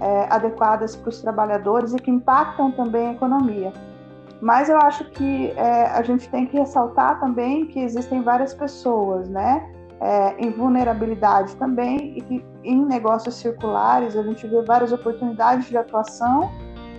é, 0.00 0.26
adequadas 0.30 0.96
para 0.96 1.08
os 1.08 1.20
trabalhadores 1.20 1.92
e 1.94 1.96
que 1.96 2.10
impactam 2.10 2.72
também 2.72 3.08
a 3.08 3.12
economia. 3.12 3.72
Mas 4.40 4.68
eu 4.68 4.78
acho 4.78 5.04
que 5.10 5.50
é, 5.52 5.86
a 5.86 6.02
gente 6.02 6.28
tem 6.28 6.46
que 6.46 6.58
ressaltar 6.58 7.20
também 7.20 7.66
que 7.66 7.80
existem 7.80 8.22
várias 8.22 8.52
pessoas, 8.52 9.28
né, 9.28 9.70
é, 10.00 10.34
em 10.38 10.50
vulnerabilidade 10.50 11.54
também 11.56 12.18
e 12.18 12.20
que 12.20 12.44
em 12.64 12.84
negócios 12.84 13.36
circulares 13.36 14.16
a 14.16 14.22
gente 14.22 14.46
vê 14.46 14.60
várias 14.62 14.92
oportunidades 14.92 15.68
de 15.68 15.76
atuação 15.76 16.50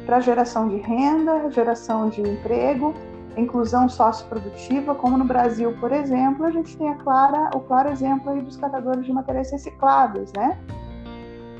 para 0.06 0.20
geração 0.20 0.68
de 0.70 0.78
renda, 0.78 1.50
geração 1.52 2.10
de 2.10 2.22
emprego 2.22 2.94
inclusão 3.38 3.88
socioprodutiva, 3.90 4.96
como 4.96 5.18
no 5.18 5.26
Brasil, 5.26 5.76
por 5.80 5.92
exemplo, 5.92 6.46
a 6.46 6.52
gente 6.52 6.78
tem 6.78 6.90
a 6.90 6.96
clara, 6.96 7.50
o 7.56 7.60
claro 7.60 7.90
exemplo 7.90 8.32
aí 8.32 8.42
dos 8.42 8.58
catadores 8.58 9.06
de 9.06 9.12
materiais 9.12 9.52
recicláveis, 9.52 10.32
né? 10.34 10.58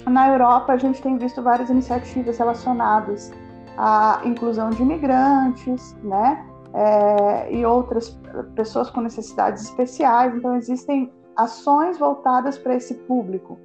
Na 0.08 0.30
Europa, 0.30 0.74
a 0.74 0.78
gente 0.78 1.02
tem 1.02 1.18
visto 1.18 1.42
várias 1.42 1.70
iniciativas 1.70 2.38
relacionadas 2.38 3.32
à 3.78 4.22
inclusão 4.24 4.70
de 4.70 4.82
imigrantes, 4.82 5.96
né? 6.04 6.46
É, 6.74 7.54
e 7.54 7.66
outras 7.66 8.20
pessoas 8.56 8.90
com 8.90 9.02
necessidades 9.02 9.64
especiais. 9.64 10.36
Então, 10.36 10.56
existem 10.56 11.12
ações 11.36 11.98
voltadas 11.98 12.58
para 12.58 12.76
esse 12.76 12.94
público. 12.94 13.58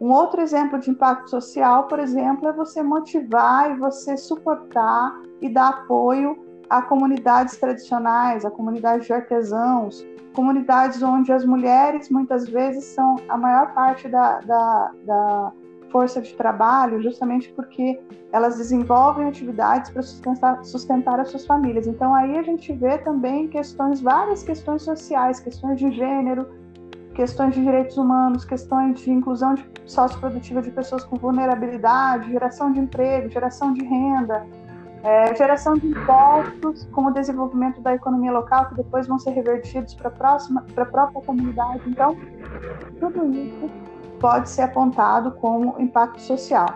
Um 0.00 0.12
outro 0.12 0.40
exemplo 0.40 0.78
de 0.78 0.90
impacto 0.90 1.28
social, 1.28 1.88
por 1.88 1.98
exemplo, 1.98 2.48
é 2.48 2.52
você 2.52 2.82
motivar 2.82 3.70
e 3.72 3.78
você 3.78 4.16
suportar 4.16 5.20
e 5.40 5.48
dar 5.48 5.68
apoio 5.70 6.38
a 6.70 6.82
comunidades 6.82 7.56
tradicionais, 7.56 8.44
a 8.44 8.50
comunidade 8.50 9.06
de 9.06 9.12
artesãos, 9.12 10.06
comunidades 10.34 11.02
onde 11.02 11.32
as 11.32 11.44
mulheres 11.44 12.10
muitas 12.10 12.48
vezes 12.48 12.84
são 12.84 13.16
a 13.28 13.36
maior 13.36 13.74
parte 13.74 14.08
da, 14.08 14.40
da, 14.40 14.92
da 15.04 15.52
força 15.90 16.20
de 16.20 16.34
trabalho, 16.34 17.02
justamente 17.02 17.52
porque 17.54 18.00
elas 18.30 18.56
desenvolvem 18.56 19.26
atividades 19.26 19.90
para 19.90 20.02
sustentar, 20.02 20.64
sustentar 20.64 21.18
as 21.18 21.30
suas 21.30 21.46
famílias. 21.46 21.86
Então 21.86 22.14
aí 22.14 22.38
a 22.38 22.42
gente 22.42 22.72
vê 22.72 22.98
também 22.98 23.48
questões, 23.48 24.00
várias 24.00 24.42
questões 24.42 24.82
sociais, 24.82 25.40
questões 25.40 25.78
de 25.78 25.90
gênero, 25.90 26.46
questões 27.18 27.52
de 27.52 27.60
direitos 27.60 27.96
humanos, 27.96 28.44
questões 28.44 29.00
de 29.00 29.10
inclusão 29.10 29.52
de 29.52 29.68
socioprodutiva 29.86 30.62
de 30.62 30.70
pessoas 30.70 31.02
com 31.02 31.16
vulnerabilidade, 31.16 32.30
geração 32.30 32.72
de 32.72 32.78
emprego, 32.78 33.28
geração 33.28 33.72
de 33.72 33.84
renda, 33.84 34.46
é, 35.02 35.34
geração 35.34 35.76
de 35.76 35.88
impostos 35.88 36.86
com 36.92 37.06
o 37.06 37.10
desenvolvimento 37.10 37.80
da 37.80 37.92
economia 37.92 38.30
local, 38.30 38.68
que 38.68 38.76
depois 38.76 39.08
vão 39.08 39.18
ser 39.18 39.30
revertidos 39.30 39.94
para 39.94 40.10
a 40.10 40.84
própria 40.84 41.20
comunidade. 41.26 41.82
Então, 41.88 42.16
tudo 43.00 43.34
isso 43.34 43.68
pode 44.20 44.48
ser 44.48 44.62
apontado 44.62 45.32
como 45.32 45.74
impacto 45.80 46.20
social. 46.20 46.68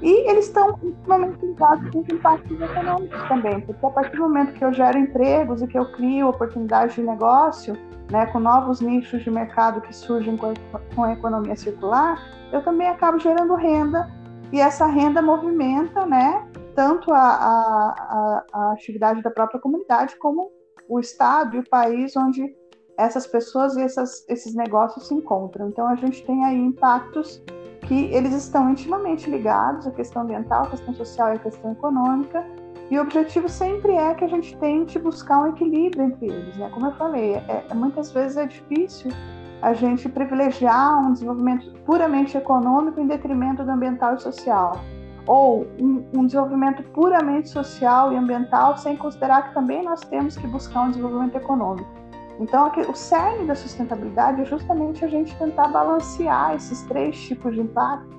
E 0.00 0.30
eles 0.30 0.46
estão 0.46 0.78
intimamente 0.82 1.44
ligados 1.44 1.90
com 1.90 2.00
os 2.00 2.08
impactos 2.08 2.60
econômicos 2.60 3.28
também, 3.28 3.60
porque 3.60 3.84
a 3.84 3.90
partir 3.90 4.16
do 4.16 4.22
momento 4.22 4.52
que 4.52 4.64
eu 4.64 4.72
gero 4.72 4.96
empregos 4.96 5.60
e 5.60 5.66
que 5.66 5.78
eu 5.78 5.90
crio 5.92 6.28
oportunidades 6.28 6.94
de 6.94 7.02
negócio, 7.02 7.76
né, 8.10 8.26
com 8.26 8.38
novos 8.38 8.80
nichos 8.80 9.22
de 9.22 9.30
mercado 9.30 9.80
que 9.80 9.94
surgem 9.94 10.36
com 10.36 10.46
a, 10.46 10.54
com 10.94 11.04
a 11.04 11.12
economia 11.12 11.56
circular, 11.56 12.18
eu 12.52 12.62
também 12.62 12.88
acabo 12.88 13.18
gerando 13.18 13.54
renda 13.54 14.08
e 14.52 14.60
essa 14.60 14.86
renda 14.86 15.20
movimenta, 15.20 16.06
né, 16.06 16.46
tanto 16.74 17.12
a, 17.12 17.18
a, 17.18 18.44
a, 18.52 18.72
atividade 18.72 19.20
da 19.20 19.30
própria 19.30 19.60
comunidade 19.60 20.16
como 20.16 20.50
o 20.88 21.00
estado 21.00 21.56
e 21.56 21.58
o 21.58 21.68
país 21.68 22.16
onde 22.16 22.54
essas 22.96 23.26
pessoas 23.26 23.76
e 23.76 23.82
essas, 23.82 24.24
esses 24.28 24.54
negócios 24.54 25.08
se 25.08 25.14
encontram. 25.14 25.68
Então 25.68 25.86
a 25.86 25.96
gente 25.96 26.24
tem 26.24 26.44
aí 26.44 26.56
impactos 26.56 27.42
que 27.82 28.06
eles 28.12 28.32
estão 28.34 28.70
intimamente 28.70 29.30
ligados 29.30 29.86
à 29.86 29.90
questão 29.90 30.22
ambiental, 30.22 30.64
à 30.64 30.70
questão 30.70 30.94
social 30.94 31.32
e 31.32 31.36
à 31.36 31.38
questão 31.38 31.72
econômica. 31.72 32.44
E 32.90 32.98
o 32.98 33.02
objetivo 33.02 33.48
sempre 33.48 33.92
é 33.92 34.14
que 34.14 34.24
a 34.24 34.28
gente 34.28 34.56
tente 34.56 34.98
buscar 34.98 35.40
um 35.40 35.48
equilíbrio 35.48 36.04
entre 36.04 36.26
eles, 36.26 36.56
né? 36.56 36.70
Como 36.72 36.86
eu 36.86 36.92
falei, 36.92 37.34
é, 37.34 37.64
é 37.68 37.74
muitas 37.74 38.10
vezes 38.12 38.36
é 38.36 38.46
difícil 38.46 39.10
a 39.60 39.74
gente 39.74 40.08
privilegiar 40.08 40.98
um 41.00 41.12
desenvolvimento 41.12 41.70
puramente 41.84 42.36
econômico 42.36 43.00
em 43.00 43.06
detrimento 43.06 43.64
do 43.64 43.70
ambiental 43.70 44.14
e 44.14 44.22
social, 44.22 44.80
ou 45.26 45.66
um, 45.78 46.04
um, 46.14 46.26
desenvolvimento 46.26 46.82
puramente 46.94 47.48
social 47.48 48.12
e 48.12 48.16
ambiental 48.16 48.78
sem 48.78 48.96
considerar 48.96 49.48
que 49.48 49.54
também 49.54 49.82
nós 49.82 50.00
temos 50.00 50.36
que 50.36 50.46
buscar 50.46 50.82
um 50.82 50.90
desenvolvimento 50.90 51.36
econômico. 51.36 51.88
Então, 52.38 52.70
o 52.88 52.94
cerne 52.94 53.46
da 53.46 53.54
sustentabilidade 53.54 54.42
é 54.42 54.44
justamente 54.44 55.04
a 55.04 55.08
gente 55.08 55.36
tentar 55.36 55.68
balancear 55.68 56.54
esses 56.54 56.82
três 56.82 57.20
tipos 57.20 57.54
de 57.54 57.60
impacto 57.60 58.16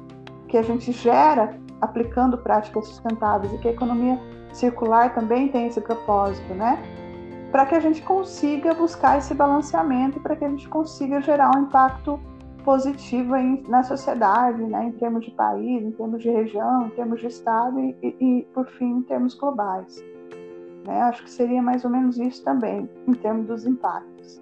que 0.47 0.57
a 0.57 0.61
gente 0.61 0.91
gera 0.91 1.57
aplicando 1.79 2.37
práticas 2.37 2.87
sustentáveis 2.87 3.53
e 3.53 3.57
que 3.59 3.69
a 3.69 3.71
economia 3.71 4.19
circular 4.51 5.13
também 5.13 5.47
tem 5.47 5.67
esse 5.67 5.79
propósito, 5.79 6.53
né? 6.53 6.77
Para 7.51 7.65
que 7.65 7.75
a 7.75 7.79
gente 7.79 8.01
consiga 8.01 8.73
buscar 8.73 9.17
esse 9.17 9.33
balanceamento 9.33 10.19
para 10.19 10.35
que 10.35 10.43
a 10.43 10.49
gente 10.49 10.67
consiga 10.67 11.21
gerar 11.21 11.55
um 11.55 11.63
impacto 11.63 12.19
positivo 12.63 13.35
em, 13.35 13.63
na 13.67 13.83
sociedade, 13.83 14.61
né? 14.61 14.85
em 14.85 14.91
termos 14.91 15.25
de 15.25 15.31
país, 15.31 15.83
em 15.83 15.91
termos 15.91 16.21
de 16.21 16.29
região, 16.29 16.87
em 16.87 16.89
termos 16.89 17.19
de 17.19 17.27
estado 17.27 17.79
e, 17.79 17.97
e, 18.03 18.15
e 18.19 18.47
por 18.53 18.67
fim, 18.67 18.97
em 18.97 19.01
termos 19.01 19.33
globais. 19.33 20.03
Né? 20.85 21.01
Acho 21.01 21.23
que 21.23 21.29
seria 21.29 21.61
mais 21.61 21.83
ou 21.83 21.91
menos 21.91 22.17
isso 22.17 22.43
também, 22.43 22.89
em 23.07 23.13
termos 23.13 23.47
dos 23.47 23.65
impactos. 23.65 24.41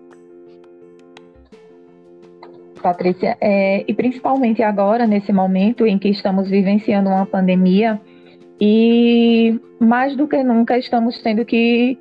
Patrícia, 2.82 3.38
é, 3.41 3.84
e 3.88 3.94
principalmente 3.94 4.62
agora, 4.62 5.08
nesse 5.08 5.34
momento 5.34 5.86
em 5.86 5.98
que 5.98 6.10
estamos 6.10 6.50
vivenciando 6.50 7.10
uma 7.10 7.25
pandemia, 7.25 8.00
e 8.60 9.60
mais 9.79 10.15
do 10.15 10.27
que 10.27 10.44
nunca 10.44 10.77
estamos 10.77 11.22
tendo 11.22 11.46
que 11.46 11.98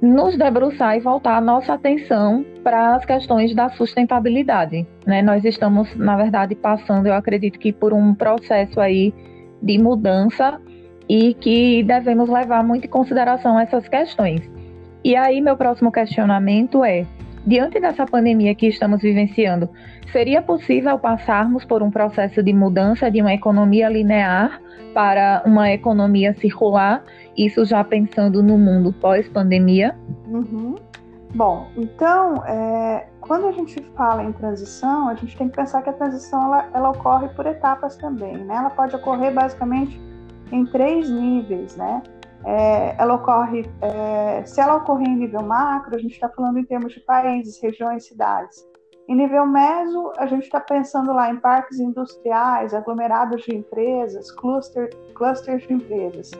nos 0.00 0.36
debruçar 0.36 0.96
e 0.96 1.00
voltar 1.00 1.36
a 1.36 1.40
nossa 1.40 1.74
atenção 1.74 2.44
para 2.64 2.96
as 2.96 3.04
questões 3.04 3.54
da 3.54 3.70
sustentabilidade. 3.70 4.84
Né? 5.06 5.22
Nós 5.22 5.44
estamos, 5.44 5.94
na 5.94 6.16
verdade, 6.16 6.56
passando, 6.56 7.06
eu 7.06 7.14
acredito 7.14 7.56
que 7.58 7.72
por 7.72 7.92
um 7.92 8.12
processo 8.12 8.80
aí 8.80 9.14
de 9.62 9.78
mudança 9.78 10.60
e 11.08 11.34
que 11.34 11.82
devemos 11.82 12.28
levar 12.28 12.62
muito 12.62 12.86
em 12.86 12.90
consideração 12.90 13.58
essas 13.58 13.88
questões. 13.88 14.42
E 15.04 15.16
aí, 15.16 15.40
meu 15.40 15.56
próximo 15.56 15.90
questionamento 15.90 16.84
é: 16.84 17.06
diante 17.46 17.80
dessa 17.80 18.06
pandemia 18.06 18.54
que 18.54 18.68
estamos 18.68 19.02
vivenciando, 19.02 19.68
seria 20.12 20.40
possível 20.40 20.98
passarmos 20.98 21.64
por 21.64 21.82
um 21.82 21.90
processo 21.90 22.42
de 22.42 22.52
mudança 22.52 23.10
de 23.10 23.20
uma 23.20 23.34
economia 23.34 23.88
linear 23.88 24.60
para 24.94 25.42
uma 25.44 25.70
economia 25.70 26.34
circular? 26.34 27.02
Isso 27.36 27.64
já 27.64 27.82
pensando 27.82 28.42
no 28.42 28.58
mundo 28.58 28.92
pós-pandemia? 28.92 29.96
Uhum. 30.26 30.76
Bom, 31.34 31.66
então, 31.76 32.44
é, 32.46 33.06
quando 33.20 33.46
a 33.46 33.52
gente 33.52 33.80
fala 33.96 34.22
em 34.22 34.32
transição, 34.32 35.08
a 35.08 35.14
gente 35.14 35.34
tem 35.34 35.48
que 35.48 35.56
pensar 35.56 35.80
que 35.80 35.88
a 35.88 35.92
transição 35.92 36.44
ela, 36.44 36.68
ela 36.74 36.90
ocorre 36.90 37.28
por 37.28 37.46
etapas 37.46 37.96
também, 37.96 38.36
né? 38.36 38.54
Ela 38.54 38.68
pode 38.68 38.94
ocorrer 38.94 39.32
basicamente 39.32 39.98
em 40.52 40.66
três 40.66 41.10
níveis, 41.10 41.76
né? 41.76 42.02
É, 42.44 42.96
ela 42.98 43.14
ocorre, 43.14 43.64
é, 43.80 44.44
se 44.44 44.60
ela 44.60 44.76
ocorrer 44.76 45.08
em 45.08 45.16
nível 45.16 45.42
macro, 45.42 45.94
a 45.94 45.98
gente 45.98 46.12
está 46.12 46.28
falando 46.28 46.58
em 46.58 46.64
termos 46.64 46.92
de 46.92 47.00
países, 47.00 47.60
regiões, 47.62 48.06
cidades. 48.06 48.66
Em 49.08 49.16
nível 49.16 49.46
meso, 49.46 50.12
a 50.16 50.26
gente 50.26 50.44
está 50.44 50.60
pensando 50.60 51.12
lá 51.12 51.30
em 51.30 51.36
parques 51.36 51.78
industriais, 51.78 52.72
aglomerados 52.72 53.42
de 53.42 53.56
empresas, 53.56 54.30
cluster, 54.32 54.90
clusters 55.14 55.66
de 55.66 55.74
empresas. 55.74 56.30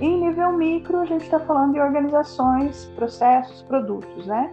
E 0.00 0.06
em 0.06 0.20
nível 0.20 0.52
micro, 0.52 1.00
a 1.00 1.04
gente 1.04 1.22
está 1.24 1.40
falando 1.40 1.74
de 1.74 1.80
organizações, 1.80 2.86
processos, 2.96 3.62
produtos, 3.62 4.26
né? 4.26 4.52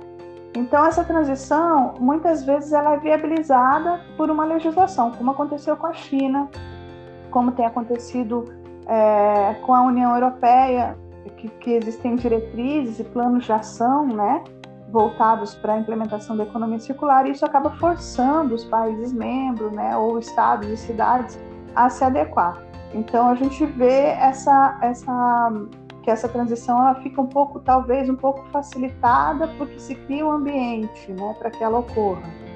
Então, 0.56 0.86
essa 0.86 1.04
transição, 1.04 1.94
muitas 2.00 2.44
vezes, 2.44 2.74
ela 2.74 2.94
é 2.94 2.98
viabilizada 2.98 4.02
por 4.18 4.30
uma 4.30 4.44
legislação, 4.44 5.12
como 5.12 5.32
aconteceu 5.32 5.78
com 5.78 5.88
a 5.88 5.94
China, 5.94 6.50
como 7.30 7.52
tem 7.54 7.66
acontecido 7.66 8.61
é, 8.88 9.56
com 9.66 9.74
a 9.74 9.82
União 9.82 10.14
Europeia, 10.14 10.98
que, 11.38 11.48
que, 11.48 11.72
existem 11.72 12.16
diretrizes 12.16 13.00
e 13.00 13.04
planos 13.04 13.46
de 13.46 13.52
ação, 13.52 14.08
né, 14.08 14.44
voltados 14.90 15.56
para 15.56 15.74
a 15.74 15.80
implementação 15.80 16.36
da 16.36 16.44
economia 16.44 16.80
circular, 16.80 17.26
e 17.26 17.32
isso 17.32 17.46
acaba 17.46 17.72
forçando 17.78 18.54
os 18.54 18.66
países 18.66 19.14
membros, 19.14 19.72
né, 19.72 19.96
ou 19.96 20.20
estados 20.20 20.68
e 20.68 20.78
cidades 20.78 21.40
a 21.76 21.90
se 21.90 22.04
adequar. 22.04 22.62
Então 22.94 23.30
a 23.30 23.36
gente 23.36 23.66
vê 23.66 24.08
essa, 24.20 24.78
essa 24.82 25.52
que 26.04 26.10
essa 26.10 26.28
transição 26.28 26.80
ela 26.80 26.96
fica 26.96 27.22
um 27.22 27.28
pouco, 27.28 27.60
talvez 27.60 28.10
um 28.10 28.16
pouco 28.16 28.44
facilitada, 28.52 29.48
porque 29.58 29.80
se 29.80 29.96
cria 29.96 30.26
um 30.26 30.32
ambiente, 30.32 31.12
né, 31.12 31.36
para 31.38 31.50
que 31.50 31.64
ela 31.64 31.80
ocorra. 31.80 32.51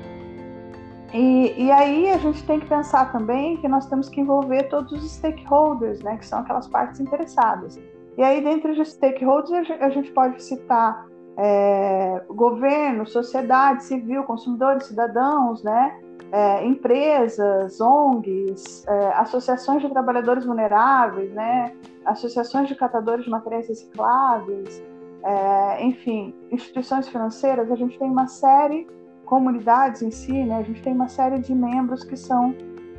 E, 1.13 1.53
e, 1.65 1.71
aí 1.71 2.09
a 2.11 2.17
gente 2.17 2.43
tem 2.45 2.59
que 2.59 2.65
pensar 2.65 3.11
também 3.11 3.57
que 3.57 3.67
nós 3.67 3.85
temos 3.85 4.09
que 4.09 4.19
envolver 4.19 4.63
todos 4.63 4.91
os 4.91 5.11
stakeholders, 5.11 6.01
né, 6.01 6.17
que 6.17 6.25
são 6.25 6.39
aquelas 6.39 6.67
partes 6.67 6.99
interessadas. 6.99 7.79
E 8.17 8.23
aí, 8.23 8.41
dentro 8.41 8.73
dos 8.75 8.91
stakeholders, 8.91 9.69
a 9.79 9.89
gente 9.89 10.11
pode 10.11 10.41
citar 10.41 11.05
é, 11.37 12.21
governo, 12.29 13.05
sociedade 13.05 13.83
civil, 13.83 14.23
consumidores, 14.23 14.85
cidadãos, 14.85 15.63
né, 15.63 15.99
é, 16.31 16.65
empresas, 16.65 17.79
ONGs, 17.79 18.85
é, 18.87 19.07
associações 19.15 19.81
de 19.81 19.89
trabalhadores 19.89 20.45
vulneráveis, 20.45 21.31
né, 21.33 21.73
associações 22.05 22.67
de 22.67 22.75
catadores 22.75 23.25
de 23.25 23.31
materiais 23.31 23.67
recicláveis, 23.67 24.83
é, 25.23 25.83
enfim, 25.83 26.35
instituições 26.51 27.07
financeiras. 27.07 27.71
A 27.71 27.75
gente 27.75 27.97
tem 27.97 28.09
uma 28.09 28.27
série 28.27 28.87
comunidades 29.25 30.01
em 30.01 30.11
si, 30.11 30.31
né, 30.31 30.57
a 30.57 30.63
gente 30.63 30.81
tem 30.81 30.93
uma 30.93 31.07
série 31.07 31.39
de 31.39 31.53
membros 31.53 32.03
que 32.03 32.15
são 32.15 32.55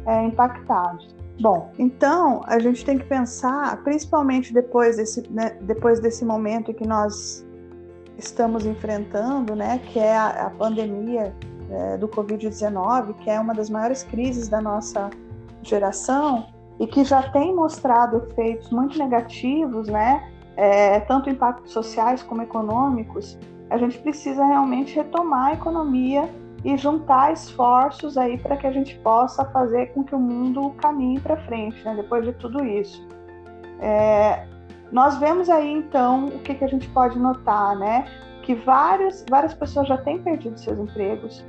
é, 0.07 0.25
impactados. 0.25 1.15
Bom, 1.41 1.71
então 1.79 2.41
a 2.47 2.59
gente 2.59 2.85
tem 2.85 2.99
que 2.99 3.05
pensar, 3.05 3.83
principalmente 3.83 4.55
depois 4.55 4.97
desse, 4.97 5.29
né, 5.31 5.57
depois 5.61 6.01
desse 6.01 6.25
momento 6.25 6.73
que 6.73 6.87
nós 6.87 7.47
estamos 8.17 8.65
enfrentando, 8.65 9.55
né, 9.55 9.79
que 9.79 9.99
é 9.99 10.17
a, 10.17 10.47
a 10.47 10.51
pandemia 10.51 11.35
é, 11.71 11.97
do 11.99 12.09
Covid-19, 12.09 13.15
que 13.15 13.29
é 13.29 13.39
uma 13.39 13.55
das 13.55 13.69
maiores 13.69 14.03
crises 14.03 14.49
da 14.49 14.61
nossa 14.61 15.11
geração 15.63 16.47
e 16.79 16.87
que 16.87 17.05
já 17.05 17.23
tem 17.31 17.55
mostrado 17.55 18.17
efeitos 18.31 18.71
muito 18.71 18.99
negativos, 18.99 19.89
né, 19.89 20.31
é, 20.57 21.01
tanto 21.01 21.29
impactos 21.29 21.73
sociais 21.73 22.23
como 22.23 22.43
econômicos 22.43 23.39
a 23.71 23.79
gente 23.79 23.99
precisa 23.99 24.45
realmente 24.45 24.95
retomar 24.95 25.49
a 25.49 25.55
economia 25.55 26.29
e 26.65 26.77
juntar 26.77 27.33
esforços 27.33 28.17
aí 28.17 28.39
para 28.39 28.57
que 28.57 28.67
a 28.67 28.73
gente 28.73 28.99
possa 28.99 29.45
fazer 29.47 29.93
com 29.93 30.03
que 30.03 30.15
o 30.15 30.19
mundo 30.19 30.71
caminhe 30.79 31.21
para 31.21 31.37
frente, 31.45 31.85
né, 31.85 31.95
depois 31.95 32.25
de 32.25 32.33
tudo 32.35 32.65
isso. 32.65 33.07
É, 33.81 34.47
nós 34.91 35.19
vemos 35.19 35.49
aí 35.49 35.71
então 35.73 36.27
o 36.27 36.39
que, 36.41 36.55
que 36.55 36.65
a 36.65 36.69
gente 36.69 36.89
pode 36.91 37.19
notar, 37.19 37.77
né? 37.77 38.07
Que 38.43 38.55
vários, 38.55 39.25
várias 39.29 39.53
pessoas 39.53 39.89
já 39.89 39.99
têm 39.99 40.23
perdido 40.23 40.59
seus 40.59 40.79
empregos 40.79 41.45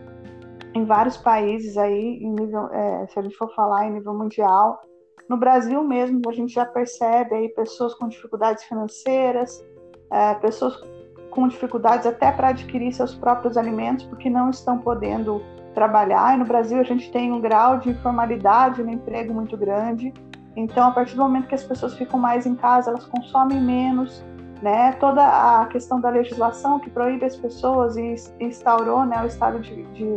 em 0.74 0.86
vários 0.86 1.18
países 1.18 1.78
aí, 1.78 2.20
nível, 2.20 2.68
é, 2.72 3.08
se 3.08 3.18
a 3.18 3.22
gente 3.22 3.36
for 3.36 3.54
falar 3.56 3.88
em 3.88 3.94
nível 3.94 4.14
mundial. 4.14 4.82
No 5.30 5.38
Brasil 5.38 5.84
mesmo, 5.84 6.22
a 6.28 6.32
gente 6.32 6.54
já 6.54 6.66
percebe 6.66 7.36
aí 7.36 7.50
pessoas 7.50 7.94
com 7.96 8.08
dificuldades 8.08 8.64
financeiras, 8.64 9.64
é, 10.12 10.36
pessoas 10.36 10.80
com 11.30 11.48
dificuldades 11.48 12.06
até 12.06 12.32
para 12.32 12.50
adquirir 12.50 12.92
seus 12.94 13.14
próprios 13.14 13.58
alimentos, 13.58 14.06
porque 14.06 14.30
não 14.30 14.50
estão 14.50 14.80
podendo 14.80 15.42
trabalhar. 15.74 16.36
E 16.36 16.38
no 16.38 16.46
Brasil 16.46 16.80
a 16.80 16.84
gente 16.84 17.12
tem 17.12 17.32
um 17.32 17.40
grau 17.40 17.78
de 17.78 17.90
informalidade 17.90 18.84
no 18.84 18.92
emprego 18.92 19.34
muito 19.34 19.56
grande. 19.56 20.14
Então, 20.56 20.88
a 20.88 20.92
partir 20.92 21.16
do 21.16 21.22
momento 21.22 21.48
que 21.48 21.54
as 21.54 21.64
pessoas 21.64 21.94
ficam 21.94 22.20
mais 22.20 22.48
em 22.48 22.56
casa, 22.56 22.90
elas 22.90 23.06
consomem 23.06 23.62
menos, 23.62 24.26
né? 24.60 24.94
Toda 24.94 25.22
a 25.24 25.68
questão 25.68 26.02
da 26.02 26.10
legislação 26.10 26.80
que 26.80 26.90
proíbe 26.90 27.26
as 27.26 27.36
pessoas 27.36 27.96
e 27.96 28.16
instaurou 28.40 29.06
né, 29.06 29.22
o 29.22 29.28
estado 29.28 29.60
de, 29.60 29.84
de, 29.94 30.08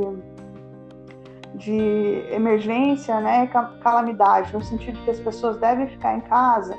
de 1.56 2.24
emergência, 2.30 3.20
né, 3.20 3.46
calamidade, 3.82 4.54
no 4.54 4.62
sentido 4.64 4.98
que 5.04 5.10
as 5.10 5.20
pessoas 5.20 5.58
devem 5.58 5.86
ficar 5.88 6.16
em 6.16 6.20
casa, 6.22 6.74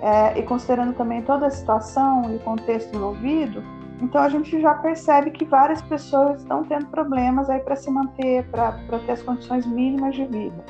é, 0.00 0.38
e 0.38 0.42
considerando 0.42 0.94
também 0.94 1.22
toda 1.22 1.46
a 1.46 1.50
situação 1.50 2.30
e 2.32 2.36
o 2.36 2.38
contexto 2.40 2.94
envolvido, 2.94 3.62
então 4.00 4.22
a 4.22 4.28
gente 4.28 4.60
já 4.60 4.74
percebe 4.74 5.30
que 5.30 5.44
várias 5.44 5.82
pessoas 5.82 6.40
estão 6.40 6.64
tendo 6.64 6.86
problemas 6.86 7.50
aí 7.50 7.60
para 7.60 7.76
se 7.76 7.90
manter, 7.90 8.48
para 8.50 8.72
ter 9.06 9.12
as 9.12 9.22
condições 9.22 9.66
mínimas 9.66 10.14
de 10.14 10.24
vida. 10.24 10.64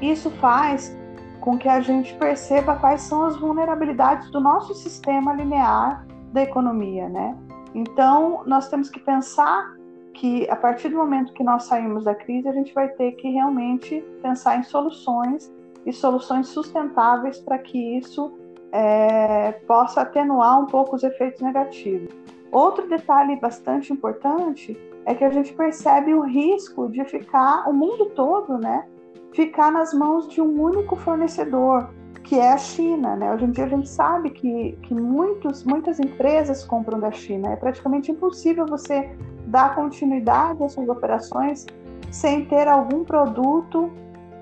Isso 0.00 0.30
faz 0.30 0.96
com 1.40 1.58
que 1.58 1.68
a 1.68 1.80
gente 1.80 2.14
perceba 2.14 2.76
quais 2.76 3.02
são 3.02 3.24
as 3.24 3.36
vulnerabilidades 3.36 4.30
do 4.30 4.40
nosso 4.40 4.74
sistema 4.74 5.32
linear 5.32 6.06
da 6.32 6.42
economia, 6.42 7.08
né? 7.08 7.36
Então, 7.74 8.42
nós 8.46 8.68
temos 8.68 8.88
que 8.88 9.00
pensar 9.00 9.76
que 10.14 10.48
a 10.50 10.56
partir 10.56 10.88
do 10.88 10.96
momento 10.96 11.32
que 11.32 11.44
nós 11.44 11.64
saímos 11.64 12.04
da 12.04 12.14
crise, 12.14 12.48
a 12.48 12.52
gente 12.52 12.72
vai 12.74 12.88
ter 12.88 13.12
que 13.12 13.30
realmente 13.30 14.04
pensar 14.22 14.58
em 14.58 14.62
soluções 14.62 15.52
e 15.88 15.92
soluções 15.92 16.48
sustentáveis 16.48 17.40
para 17.40 17.56
que 17.56 17.96
isso 17.96 18.38
é, 18.70 19.52
possa 19.66 20.02
atenuar 20.02 20.60
um 20.60 20.66
pouco 20.66 20.94
os 20.94 21.02
efeitos 21.02 21.40
negativos. 21.40 22.14
Outro 22.52 22.86
detalhe 22.86 23.36
bastante 23.36 23.90
importante 23.90 24.78
é 25.06 25.14
que 25.14 25.24
a 25.24 25.30
gente 25.30 25.54
percebe 25.54 26.12
o 26.12 26.20
risco 26.20 26.90
de 26.90 27.02
ficar 27.06 27.66
o 27.66 27.72
mundo 27.72 28.10
todo, 28.10 28.58
né, 28.58 28.84
ficar 29.32 29.72
nas 29.72 29.94
mãos 29.94 30.28
de 30.28 30.42
um 30.42 30.60
único 30.60 30.94
fornecedor, 30.94 31.88
que 32.22 32.38
é 32.38 32.52
a 32.52 32.58
China. 32.58 33.16
Né? 33.16 33.32
Hoje 33.32 33.46
em 33.46 33.50
dia 33.50 33.64
a 33.64 33.68
gente 33.68 33.88
sabe 33.88 34.28
que, 34.28 34.78
que 34.82 34.92
muitos, 34.92 35.64
muitas 35.64 35.98
empresas 35.98 36.64
compram 36.64 37.00
da 37.00 37.10
China. 37.10 37.52
É 37.52 37.56
praticamente 37.56 38.12
impossível 38.12 38.66
você 38.66 39.10
dar 39.46 39.74
continuidade 39.74 40.62
às 40.62 40.72
suas 40.72 40.88
operações 40.90 41.64
sem 42.10 42.44
ter 42.44 42.68
algum 42.68 43.04
produto 43.04 43.90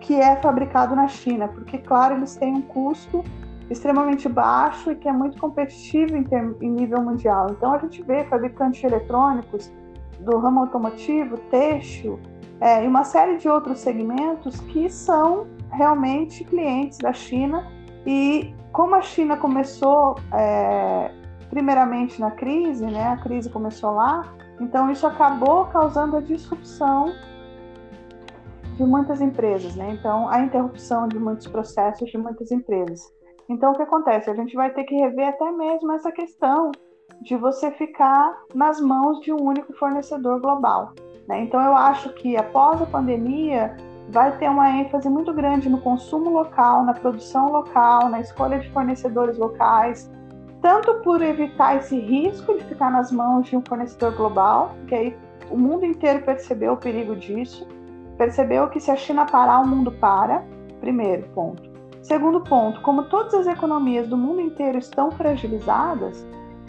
que 0.07 0.15
é 0.15 0.37
fabricado 0.37 0.95
na 0.95 1.09
China, 1.09 1.49
porque, 1.49 1.79
claro, 1.79 2.15
eles 2.15 2.37
têm 2.37 2.55
um 2.55 2.63
custo 2.63 3.25
extremamente 3.69 4.29
baixo 4.29 4.93
e 4.93 4.95
que 4.95 5.09
é 5.09 5.13
muito 5.13 5.37
competitivo 5.41 6.17
em, 6.17 6.25
em 6.61 6.71
nível 6.71 7.03
mundial. 7.03 7.49
Então, 7.51 7.73
a 7.73 7.79
gente 7.79 8.01
vê 8.05 8.23
fabricantes 8.25 8.85
eletrônicos 8.85 9.73
do 10.21 10.39
ramo 10.39 10.61
automotivo, 10.61 11.37
têxtil, 11.51 12.21
é, 12.61 12.85
e 12.85 12.87
uma 12.87 13.03
série 13.03 13.37
de 13.37 13.49
outros 13.49 13.81
segmentos 13.81 14.61
que 14.61 14.89
são 14.89 15.49
realmente 15.73 16.45
clientes 16.45 16.99
da 16.99 17.13
China. 17.13 17.67
E 18.07 18.55
como 18.71 18.95
a 18.95 19.03
China 19.03 19.37
começou 19.37 20.15
é, 20.33 21.11
primeiramente 21.51 22.21
na 22.21 22.31
crise, 22.31 22.87
né, 22.87 23.09
a 23.09 23.17
crise 23.17 23.51
começou 23.51 23.91
lá, 23.91 24.25
então 24.61 24.89
isso 24.89 25.05
acabou 25.05 25.65
causando 25.65 26.17
a 26.17 26.21
disrupção 26.21 27.13
de 28.77 28.85
muitas 28.85 29.21
empresas, 29.21 29.75
né? 29.75 29.97
Então 29.99 30.29
a 30.29 30.41
interrupção 30.41 31.09
de 31.09 31.19
muitos 31.19 31.47
processos 31.47 32.11
de 32.11 32.19
muitas 32.19 32.51
empresas. 32.51 33.01
Então 33.49 33.73
o 33.73 33.77
que 33.77 33.83
acontece? 33.83 34.31
A 34.31 34.35
gente 34.35 34.55
vai 34.55 34.73
ter 34.73 34.85
que 34.85 34.95
rever 34.95 35.29
até 35.29 35.51
mesmo 35.51 35.93
essa 35.93 36.13
questão 36.13 36.71
de 37.23 37.37
você 37.37 37.71
ficar 37.73 38.37
nas 38.55 38.81
mãos 38.81 39.21
de 39.21 39.33
um 39.33 39.41
único 39.41 39.73
fornecedor 39.75 40.41
global. 40.41 40.93
Né? 41.27 41.43
Então, 41.43 41.61
eu 41.61 41.75
acho 41.77 42.13
que 42.15 42.37
após 42.37 42.81
a 42.81 42.87
pandemia, 42.87 43.77
vai 44.09 44.37
ter 44.39 44.49
uma 44.49 44.71
ênfase 44.71 45.09
muito 45.09 45.33
grande 45.33 45.69
no 45.69 45.81
consumo 45.81 46.31
local, 46.31 46.85
na 46.85 46.95
produção 46.95 47.51
local, 47.51 48.09
na 48.09 48.21
escolha 48.21 48.59
de 48.59 48.71
fornecedores 48.71 49.37
locais, 49.37 50.11
tanto 50.63 50.95
por 51.03 51.23
evitar 51.23 51.77
esse 51.77 51.99
risco 51.99 52.57
de 52.57 52.65
ficar 52.65 52.91
nas 52.91 53.11
mãos 53.11 53.47
de 53.47 53.57
um 53.57 53.63
fornecedor 53.67 54.15
global, 54.15 54.75
que 54.87 54.95
aí 54.95 55.17
o 55.51 55.57
mundo 55.57 55.85
inteiro 55.85 56.25
percebeu 56.25 56.75
o 56.75 56.77
perigo 56.77 57.17
disso, 57.17 57.67
percebeu 58.17 58.69
que 58.69 58.81
se 58.81 58.91
a 58.91 58.97
China 58.97 59.27
parar, 59.27 59.61
o 59.61 59.67
mundo 59.67 59.93
para, 59.93 60.45
primeiro 60.81 61.29
ponto. 61.31 61.63
Segundo 62.03 62.41
ponto, 62.41 62.81
como 62.83 63.05
todas 63.05 63.35
as 63.35 63.47
economias 63.47 64.09
do 64.09 64.17
mundo 64.17 64.41
inteiro 64.41 64.79
estão 64.79 65.11
fragilizadas, 65.11 66.25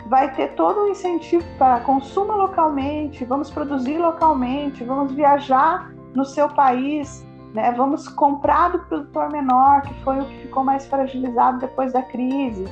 vai 0.08 0.34
ter 0.34 0.56
todo 0.56 0.82
um 0.82 0.88
incentivo 0.88 1.46
para 1.58 1.82
consuma 1.82 2.36
localmente, 2.36 3.24
vamos 3.26 3.52
produzir 3.52 3.98
localmente, 3.98 4.84
vamos 4.84 5.12
viajar 5.12 5.92
no 6.14 6.26
seu 6.26 6.50
país, 6.50 7.26
né? 7.54 7.72
vamos 7.72 8.08
comprar 8.10 8.70
do 8.72 8.80
produtor 8.80 9.30
menor, 9.30 9.82
que 9.82 9.94
foi 10.04 10.20
o 10.20 10.26
que 10.26 10.38
ficou 10.44 10.64
mais 10.64 10.88
fragilizado 10.88 11.60
depois 11.60 11.94
da 11.94 12.02
crise. 12.02 12.66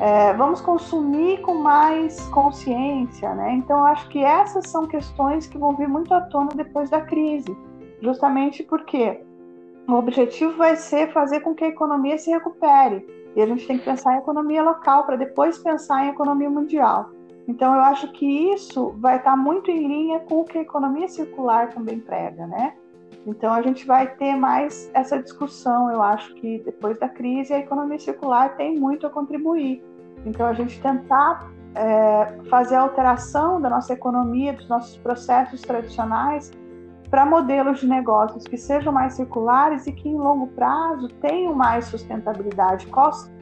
É, 0.00 0.32
vamos 0.34 0.60
consumir 0.60 1.40
com 1.40 1.54
mais 1.54 2.20
consciência, 2.28 3.34
né? 3.34 3.54
Então, 3.54 3.84
acho 3.84 4.08
que 4.08 4.22
essas 4.22 4.70
são 4.70 4.86
questões 4.86 5.48
que 5.48 5.58
vão 5.58 5.74
vir 5.74 5.88
muito 5.88 6.14
à 6.14 6.20
tona 6.20 6.50
depois 6.54 6.88
da 6.88 7.00
crise, 7.00 7.56
justamente 8.00 8.62
porque 8.62 9.20
o 9.88 9.94
objetivo 9.94 10.52
vai 10.56 10.76
ser 10.76 11.12
fazer 11.12 11.40
com 11.40 11.54
que 11.54 11.64
a 11.64 11.68
economia 11.68 12.18
se 12.18 12.30
recupere. 12.30 13.06
E 13.34 13.40
a 13.40 13.46
gente 13.46 13.66
tem 13.66 13.78
que 13.78 13.84
pensar 13.84 14.14
em 14.14 14.18
economia 14.18 14.62
local 14.62 15.04
para 15.04 15.16
depois 15.16 15.58
pensar 15.58 16.04
em 16.04 16.10
economia 16.10 16.50
mundial. 16.50 17.10
Então, 17.46 17.74
eu 17.74 17.80
acho 17.80 18.12
que 18.12 18.26
isso 18.52 18.94
vai 18.98 19.16
estar 19.16 19.34
muito 19.34 19.70
em 19.70 19.88
linha 19.88 20.20
com 20.20 20.40
o 20.40 20.44
que 20.44 20.58
a 20.58 20.60
economia 20.62 21.08
circular 21.08 21.70
também 21.72 21.98
prega, 21.98 22.46
né? 22.46 22.74
Então, 23.26 23.52
a 23.52 23.62
gente 23.62 23.86
vai 23.86 24.06
ter 24.06 24.34
mais 24.36 24.90
essa 24.92 25.18
discussão. 25.22 25.90
Eu 25.90 26.02
acho 26.02 26.34
que 26.34 26.58
depois 26.58 26.98
da 26.98 27.08
crise, 27.08 27.54
a 27.54 27.58
economia 27.58 27.98
circular 27.98 28.56
tem 28.56 28.78
muito 28.78 29.06
a 29.06 29.10
contribuir. 29.10 29.82
Então, 30.26 30.46
a 30.46 30.52
gente 30.52 30.78
tentar 30.82 31.50
é, 31.74 32.26
fazer 32.50 32.74
a 32.74 32.82
alteração 32.82 33.58
da 33.60 33.70
nossa 33.70 33.94
economia, 33.94 34.52
dos 34.52 34.68
nossos 34.68 34.98
processos 34.98 35.62
tradicionais, 35.62 36.50
para 37.10 37.24
modelos 37.24 37.80
de 37.80 37.86
negócios 37.86 38.44
que 38.44 38.56
sejam 38.56 38.92
mais 38.92 39.14
circulares 39.14 39.86
e 39.86 39.92
que 39.92 40.08
em 40.08 40.16
longo 40.16 40.48
prazo 40.48 41.08
tenham 41.20 41.54
mais 41.54 41.86
sustentabilidade, 41.86 42.86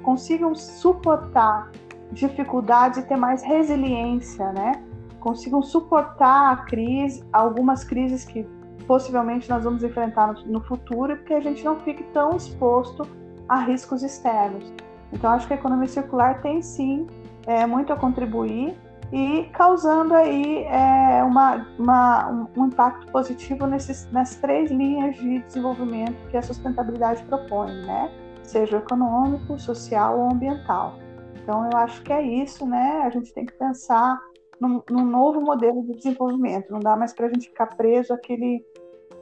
consigam 0.02 0.54
suportar 0.54 1.70
dificuldades 2.12 2.98
e 2.98 3.02
ter 3.02 3.16
mais 3.16 3.42
resiliência, 3.42 4.52
né? 4.52 4.72
Consigam 5.18 5.60
suportar 5.62 6.52
a 6.52 6.56
crise, 6.58 7.24
algumas 7.32 7.82
crises 7.82 8.24
que 8.24 8.44
possivelmente 8.86 9.50
nós 9.50 9.64
vamos 9.64 9.82
enfrentar 9.82 10.32
no 10.46 10.60
futuro, 10.60 11.16
porque 11.16 11.34
a 11.34 11.40
gente 11.40 11.64
não 11.64 11.80
fique 11.80 12.04
tão 12.12 12.36
exposto 12.36 13.06
a 13.48 13.58
riscos 13.58 14.04
externos. 14.04 14.72
Então, 15.12 15.32
acho 15.32 15.46
que 15.48 15.54
a 15.54 15.56
economia 15.56 15.88
circular 15.88 16.40
tem 16.40 16.62
sim 16.62 17.06
é, 17.46 17.66
muito 17.66 17.92
a 17.92 17.96
contribuir 17.96 18.76
e 19.12 19.44
causando 19.52 20.14
aí 20.14 20.64
é, 20.64 21.22
uma, 21.22 21.66
uma, 21.78 22.48
um 22.56 22.66
impacto 22.66 23.10
positivo 23.12 23.66
nesses, 23.66 24.10
nas 24.10 24.36
três 24.36 24.70
linhas 24.70 25.16
de 25.16 25.40
desenvolvimento 25.40 26.16
que 26.28 26.36
a 26.36 26.42
sustentabilidade 26.42 27.22
propõe, 27.24 27.72
né? 27.86 28.10
seja 28.46 28.78
econômico, 28.78 29.58
social 29.58 30.18
ou 30.18 30.32
ambiental. 30.32 30.94
Então, 31.42 31.68
eu 31.70 31.78
acho 31.78 32.02
que 32.02 32.12
é 32.12 32.22
isso, 32.22 32.66
né? 32.66 33.02
A 33.04 33.10
gente 33.10 33.32
tem 33.32 33.44
que 33.44 33.52
pensar 33.52 34.20
num, 34.60 34.82
num 34.90 35.04
novo 35.04 35.40
modelo 35.40 35.82
de 35.82 35.94
desenvolvimento, 35.94 36.72
não 36.72 36.80
dá 36.80 36.96
mais 36.96 37.12
para 37.12 37.26
a 37.26 37.28
gente 37.28 37.48
ficar 37.48 37.66
preso 37.76 38.12
àquele 38.12 38.64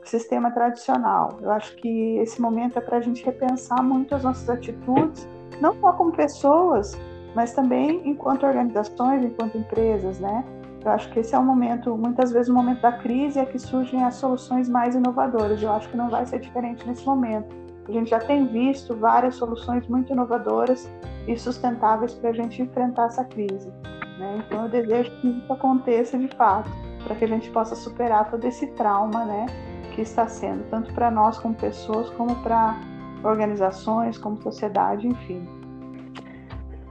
sistema 0.05 0.51
tradicional. 0.51 1.38
Eu 1.40 1.51
acho 1.51 1.75
que 1.77 2.16
esse 2.18 2.40
momento 2.40 2.79
é 2.79 2.81
para 2.81 2.99
a 2.99 3.01
gente 3.01 3.25
repensar 3.25 3.83
muito 3.83 4.14
as 4.14 4.23
nossas 4.23 4.49
atitudes, 4.49 5.27
não 5.61 5.75
só 5.81 5.92
como 5.92 6.12
pessoas, 6.12 6.97
mas 7.35 7.53
também 7.53 8.03
enquanto 8.09 8.47
organizações, 8.47 9.25
enquanto 9.25 9.59
empresas, 9.59 10.20
né? 10.20 10.44
Eu 10.85 10.90
acho 10.90 11.11
que 11.11 11.20
esse 11.20 11.35
é 11.35 11.38
o 11.38 11.42
momento, 11.42 11.97
muitas 11.97 12.31
vezes 12.31 12.49
o 12.51 12.55
momento 12.55 12.83
da 12.83 12.92
crise 12.92 13.38
é 13.38 13.47
que 13.47 13.59
surgem 13.59 14.05
as 14.05 14.16
soluções 14.16 14.68
mais 14.68 14.94
inovadoras. 14.94 15.62
Eu 15.62 15.73
acho 15.73 15.88
que 15.88 15.97
não 15.97 16.11
vai 16.11 16.27
ser 16.27 16.40
diferente 16.40 16.87
nesse 16.87 17.07
momento. 17.07 17.57
A 17.88 17.92
gente 17.92 18.11
já 18.11 18.18
tem 18.18 18.47
visto 18.47 18.94
várias 18.94 19.35
soluções 19.35 19.87
muito 19.88 20.12
inovadoras 20.12 20.90
e 21.27 21.37
sustentáveis 21.38 22.12
para 22.14 22.31
a 22.31 22.33
gente 22.33 22.61
enfrentar 22.61 23.07
essa 23.07 23.25
crise. 23.25 23.73
Né? 24.18 24.44
Então 24.47 24.64
eu 24.64 24.68
desejo 24.68 25.11
que 25.20 25.29
isso 25.29 25.53
aconteça 25.53 26.18
de 26.18 26.29
fato, 26.29 26.70
para 27.03 27.14
que 27.14 27.25
a 27.25 27.29
gente 27.29 27.51
possa 27.51 27.75
superar 27.75 28.31
todo 28.31 28.44
esse 28.44 28.66
trauma, 28.68 29.25
né, 29.25 29.47
que 29.94 30.03
está 30.03 30.27
sendo 30.27 30.64
tanto 30.70 30.92
para 30.94 31.11
nós 31.11 31.38
como 31.38 31.55
pessoas, 31.55 32.09
como 32.11 32.35
para 32.37 32.79
organizações, 33.23 34.18
como 34.18 34.40
sociedade, 34.42 35.07
enfim. 35.07 35.47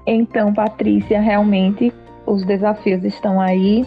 Então, 0.06 0.54
Patrícia, 0.54 1.20
realmente 1.22 1.94
os 2.26 2.44
desafios 2.46 3.04
estão 3.04 3.40
aí. 3.40 3.86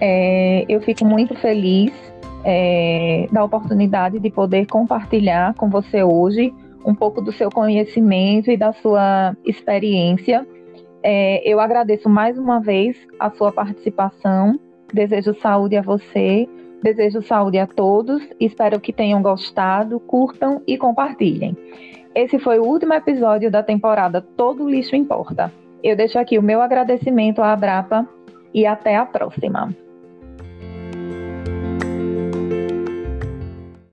É, 0.00 0.64
eu 0.68 0.80
fico 0.80 1.04
muito 1.04 1.34
feliz 1.36 1.92
é, 2.44 3.28
da 3.30 3.44
oportunidade 3.44 4.18
de 4.18 4.30
poder 4.30 4.66
compartilhar 4.66 5.54
com 5.54 5.70
você 5.70 6.02
hoje 6.02 6.52
um 6.84 6.94
pouco 6.94 7.20
do 7.20 7.32
seu 7.32 7.48
conhecimento 7.50 8.50
e 8.50 8.56
da 8.56 8.72
sua 8.72 9.36
experiência. 9.44 10.46
É, 11.02 11.48
eu 11.48 11.60
agradeço 11.60 12.08
mais 12.08 12.38
uma 12.38 12.60
vez 12.60 12.96
a 13.18 13.30
sua 13.30 13.52
participação. 13.52 14.58
Desejo 14.92 15.34
saúde 15.40 15.76
a 15.76 15.82
você, 15.82 16.48
desejo 16.82 17.22
saúde 17.22 17.58
a 17.58 17.66
todos. 17.66 18.22
Espero 18.38 18.80
que 18.80 18.92
tenham 18.92 19.22
gostado, 19.22 19.98
curtam 20.00 20.60
e 20.66 20.76
compartilhem. 20.76 21.56
Esse 22.14 22.38
foi 22.38 22.58
o 22.58 22.64
último 22.64 22.92
episódio 22.92 23.50
da 23.50 23.62
temporada 23.62 24.20
Todo 24.20 24.68
Lixo 24.68 24.94
Importa. 24.94 25.50
Eu 25.82 25.96
deixo 25.96 26.18
aqui 26.18 26.38
o 26.38 26.42
meu 26.42 26.60
agradecimento 26.60 27.40
à 27.40 27.52
Abrapa 27.52 28.06
e 28.52 28.66
até 28.66 28.96
a 28.96 29.06
próxima. 29.06 29.74